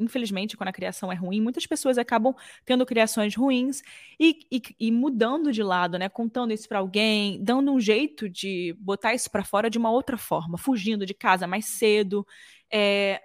infelizmente, 0.00 0.56
quando 0.56 0.68
a 0.68 0.72
criação 0.72 1.12
é 1.12 1.14
ruim, 1.14 1.40
muitas 1.40 1.66
pessoas 1.66 1.98
acabam 1.98 2.34
tendo 2.64 2.86
criações 2.86 3.34
ruins 3.36 3.82
e, 4.18 4.40
e, 4.50 4.62
e 4.80 4.90
mudando 4.90 5.52
de 5.52 5.62
lado, 5.62 5.98
né? 5.98 6.08
Contando 6.08 6.52
isso 6.52 6.66
para 6.66 6.78
alguém, 6.78 7.42
dando 7.44 7.70
um 7.70 7.78
jeito 7.78 8.28
de 8.28 8.74
botar 8.80 9.14
isso 9.14 9.30
para 9.30 9.44
fora 9.44 9.68
de 9.68 9.78
uma 9.78 9.90
outra 9.90 10.16
forma, 10.16 10.56
fugindo 10.56 11.04
de 11.04 11.12
casa 11.12 11.46
mais 11.46 11.66
cedo. 11.66 12.26
É... 12.72 13.20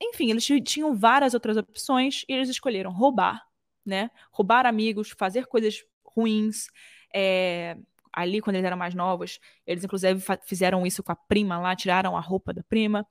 Enfim, 0.00 0.30
eles 0.30 0.46
tinham 0.64 0.94
várias 0.96 1.34
outras 1.34 1.56
opções 1.56 2.24
e 2.28 2.32
eles 2.32 2.48
escolheram 2.48 2.92
roubar, 2.92 3.42
né? 3.84 4.10
Roubar 4.30 4.66
amigos, 4.66 5.10
fazer 5.10 5.46
coisas 5.46 5.84
ruins. 6.04 6.68
É 7.14 7.76
ali, 8.12 8.40
quando 8.40 8.56
eles 8.56 8.66
eram 8.66 8.76
mais 8.76 8.94
novos, 8.94 9.38
eles 9.66 9.84
inclusive 9.84 10.20
fizeram 10.44 10.86
isso 10.86 11.02
com 11.02 11.12
a 11.12 11.16
prima 11.16 11.58
lá, 11.58 11.74
tiraram 11.76 12.16
a 12.16 12.20
roupa 12.20 12.52
da 12.52 12.62
prima. 12.64 13.06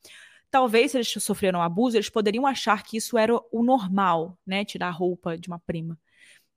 Talvez, 0.50 0.92
se 0.92 0.98
eles 0.98 1.10
sofreram 1.20 1.62
abuso, 1.62 1.98
eles 1.98 2.10
poderiam 2.10 2.46
achar 2.46 2.84
que 2.84 2.98
isso 2.98 3.18
era 3.18 3.34
o 3.52 3.64
normal, 3.64 4.38
né? 4.46 4.66
Tirar 4.66 4.88
a 4.88 4.92
roupa 4.92 5.38
de 5.38 5.48
uma 5.48 5.60
prima. 5.60 5.98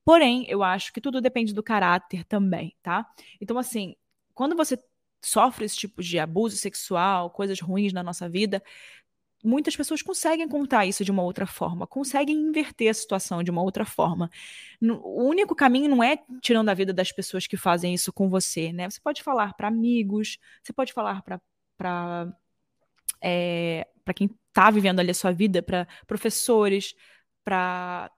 Porém, 0.05 0.45
eu 0.49 0.63
acho 0.63 0.93
que 0.93 1.01
tudo 1.01 1.21
depende 1.21 1.55
do 1.55 1.63
caráter 1.63 2.25
também, 2.25 2.77
tá? 2.83 3.07
Então, 3.41 3.57
assim, 3.59 3.97
quando 4.35 4.57
você 4.57 4.79
sofre 5.23 5.65
esse 5.65 5.77
tipo 5.77 6.03
de 6.03 6.19
abuso 6.19 6.57
sexual, 6.57 7.31
coisas 7.31 7.61
ruins 7.61 7.93
na 7.93 8.03
nossa 8.03 8.29
vida, 8.29 8.63
muitas 9.45 9.77
pessoas 9.77 10.03
conseguem 10.03 10.49
contar 10.49 10.87
isso 10.87 11.05
de 11.05 11.11
uma 11.11 11.23
outra 11.23 11.47
forma, 11.47 11.87
conseguem 11.87 12.37
inverter 12.37 12.91
a 12.91 12.95
situação 12.95 13.43
de 13.43 13.51
uma 13.51 13.63
outra 13.63 13.85
forma. 13.85 14.31
O 14.81 15.25
único 15.25 15.55
caminho 15.55 15.89
não 15.89 16.03
é 16.03 16.19
tirando 16.41 16.69
a 16.71 16.75
vida 16.75 16.93
das 16.93 17.13
pessoas 17.13 17.47
que 17.47 17.57
fazem 17.57 17.95
isso 17.95 18.13
com 18.13 18.29
você, 18.29 18.73
né? 18.73 18.89
Você 18.91 19.01
pode 19.01 19.23
falar 19.23 19.55
para 19.55 19.69
amigos, 19.69 20.39
você 20.63 20.73
pode 20.73 20.93
falar 20.93 21.23
para 21.23 22.35
é, 23.23 23.87
para 24.05 24.15
quem 24.15 24.31
está 24.49 24.71
vivendo 24.71 25.01
ali 25.01 25.11
a 25.11 25.15
sua 25.15 25.33
vida, 25.33 25.63
para 25.63 25.87
professores, 26.07 26.95
para 27.45 28.11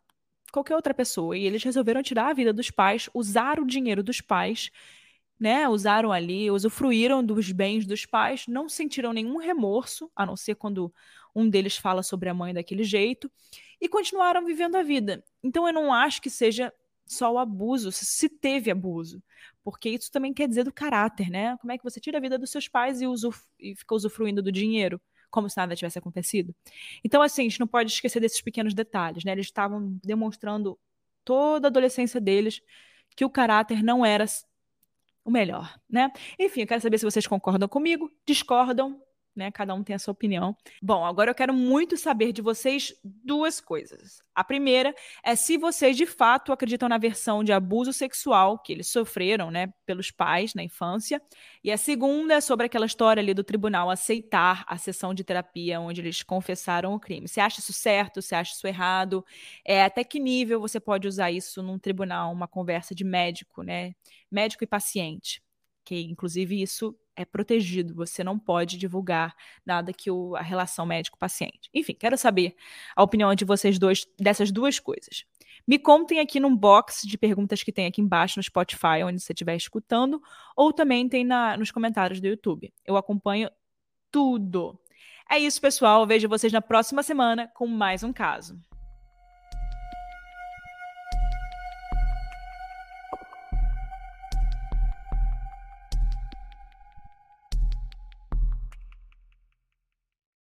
qualquer 0.52 0.76
outra 0.76 0.94
pessoa. 0.94 1.36
E 1.36 1.44
eles 1.44 1.62
resolveram 1.62 2.02
tirar 2.02 2.28
a 2.30 2.34
vida 2.34 2.52
dos 2.52 2.70
pais, 2.70 3.08
usar 3.14 3.60
o 3.60 3.66
dinheiro 3.66 4.02
dos 4.02 4.20
pais 4.20 4.70
né, 5.38 5.68
usaram 5.68 6.12
ali, 6.12 6.50
usufruíram 6.50 7.24
dos 7.24 7.52
bens 7.52 7.86
dos 7.86 8.06
pais, 8.06 8.46
não 8.48 8.68
sentiram 8.68 9.12
nenhum 9.12 9.36
remorso, 9.36 10.10
a 10.16 10.24
não 10.24 10.36
ser 10.36 10.54
quando 10.54 10.92
um 11.34 11.48
deles 11.48 11.76
fala 11.76 12.02
sobre 12.02 12.28
a 12.28 12.34
mãe 12.34 12.54
daquele 12.54 12.82
jeito, 12.82 13.30
e 13.80 13.88
continuaram 13.88 14.44
vivendo 14.44 14.76
a 14.76 14.82
vida. 14.82 15.22
Então 15.42 15.66
eu 15.66 15.72
não 15.72 15.92
acho 15.92 16.22
que 16.22 16.30
seja 16.30 16.72
só 17.04 17.32
o 17.32 17.38
abuso, 17.38 17.92
se 17.92 18.28
teve 18.28 18.70
abuso, 18.70 19.22
porque 19.62 19.90
isso 19.90 20.10
também 20.10 20.32
quer 20.32 20.48
dizer 20.48 20.64
do 20.64 20.72
caráter, 20.72 21.30
né? 21.30 21.56
Como 21.58 21.72
é 21.72 21.78
que 21.78 21.84
você 21.84 22.00
tira 22.00 22.18
a 22.18 22.20
vida 22.20 22.38
dos 22.38 22.50
seus 22.50 22.66
pais 22.68 23.00
e, 23.00 23.06
usuf 23.06 23.44
e 23.60 23.76
fica 23.76 23.94
usufruindo 23.94 24.42
do 24.42 24.50
dinheiro? 24.50 25.00
Como 25.30 25.48
se 25.48 25.56
nada 25.56 25.76
tivesse 25.76 25.98
acontecido. 25.98 26.54
Então, 27.04 27.20
assim, 27.20 27.42
a 27.42 27.44
gente 27.44 27.60
não 27.60 27.66
pode 27.66 27.92
esquecer 27.92 28.20
desses 28.20 28.40
pequenos 28.40 28.74
detalhes, 28.74 29.24
né? 29.24 29.32
Eles 29.32 29.46
estavam 29.46 29.98
demonstrando 30.02 30.78
toda 31.24 31.66
a 31.66 31.70
adolescência 31.70 32.20
deles 32.20 32.62
que 33.14 33.24
o 33.24 33.30
caráter 33.30 33.82
não 33.82 34.04
era 34.04 34.24
o 35.26 35.30
melhor, 35.30 35.76
né? 35.90 36.10
Enfim, 36.38 36.60
eu 36.60 36.66
quero 36.68 36.80
saber 36.80 36.98
se 36.98 37.04
vocês 37.04 37.26
concordam 37.26 37.68
comigo, 37.68 38.08
discordam, 38.24 39.02
né? 39.36 39.50
Cada 39.50 39.74
um 39.74 39.84
tem 39.84 39.94
a 39.94 39.98
sua 39.98 40.12
opinião. 40.12 40.56
Bom, 40.82 41.04
agora 41.04 41.30
eu 41.30 41.34
quero 41.34 41.52
muito 41.52 41.96
saber 41.96 42.32
de 42.32 42.40
vocês 42.40 42.94
duas 43.04 43.60
coisas. 43.60 44.18
A 44.34 44.42
primeira 44.42 44.94
é 45.22 45.36
se 45.36 45.56
vocês 45.56 45.96
de 45.96 46.06
fato 46.06 46.52
acreditam 46.52 46.88
na 46.88 46.98
versão 46.98 47.44
de 47.44 47.52
abuso 47.52 47.92
sexual 47.92 48.58
que 48.58 48.72
eles 48.72 48.88
sofreram, 48.88 49.50
né, 49.50 49.72
pelos 49.84 50.10
pais 50.10 50.54
na 50.54 50.62
infância. 50.62 51.20
E 51.62 51.70
a 51.70 51.76
segunda 51.76 52.34
é 52.34 52.40
sobre 52.40 52.66
aquela 52.66 52.86
história 52.86 53.20
ali 53.20 53.34
do 53.34 53.44
tribunal 53.44 53.90
aceitar 53.90 54.64
a 54.66 54.76
sessão 54.76 55.14
de 55.14 55.24
terapia 55.24 55.80
onde 55.80 56.00
eles 56.00 56.22
confessaram 56.22 56.94
o 56.94 57.00
crime. 57.00 57.28
Você 57.28 57.40
acha 57.40 57.60
isso 57.60 57.72
certo? 57.72 58.22
Você 58.22 58.34
acha 58.34 58.52
isso 58.54 58.66
errado? 58.66 59.24
É, 59.64 59.84
até 59.84 60.02
que 60.04 60.18
nível 60.18 60.60
você 60.60 60.80
pode 60.80 61.06
usar 61.06 61.30
isso 61.30 61.62
num 61.62 61.78
tribunal, 61.78 62.32
uma 62.32 62.48
conversa 62.48 62.94
de 62.94 63.04
médico, 63.04 63.62
né? 63.62 63.94
Médico 64.30 64.64
e 64.64 64.66
paciente. 64.66 65.42
Que 65.84 66.02
inclusive 66.02 66.60
isso 66.60 66.96
é 67.16 67.24
protegido, 67.24 67.94
você 67.94 68.22
não 68.22 68.38
pode 68.38 68.76
divulgar 68.76 69.34
nada 69.64 69.92
que 69.92 70.10
o, 70.10 70.36
a 70.36 70.42
relação 70.42 70.84
médico-paciente. 70.84 71.70
Enfim, 71.74 71.94
quero 71.94 72.16
saber 72.16 72.54
a 72.94 73.02
opinião 73.02 73.34
de 73.34 73.44
vocês 73.44 73.78
dois 73.78 74.06
dessas 74.18 74.52
duas 74.52 74.78
coisas. 74.78 75.24
Me 75.66 75.78
contem 75.78 76.20
aqui 76.20 76.38
num 76.38 76.54
box 76.54 77.06
de 77.06 77.18
perguntas 77.18 77.62
que 77.62 77.72
tem 77.72 77.86
aqui 77.86 78.00
embaixo 78.00 78.38
no 78.38 78.42
Spotify, 78.42 79.02
onde 79.04 79.20
você 79.20 79.32
estiver 79.32 79.56
escutando, 79.56 80.22
ou 80.54 80.72
também 80.72 81.08
tem 81.08 81.24
na, 81.24 81.56
nos 81.56 81.70
comentários 81.70 82.20
do 82.20 82.26
YouTube. 82.26 82.72
Eu 82.84 82.96
acompanho 82.96 83.50
tudo. 84.10 84.78
É 85.28 85.38
isso, 85.38 85.60
pessoal. 85.60 86.06
vejo 86.06 86.28
vocês 86.28 86.52
na 86.52 86.62
próxima 86.62 87.02
semana 87.02 87.48
com 87.48 87.66
mais 87.66 88.04
um 88.04 88.12
caso. 88.12 88.60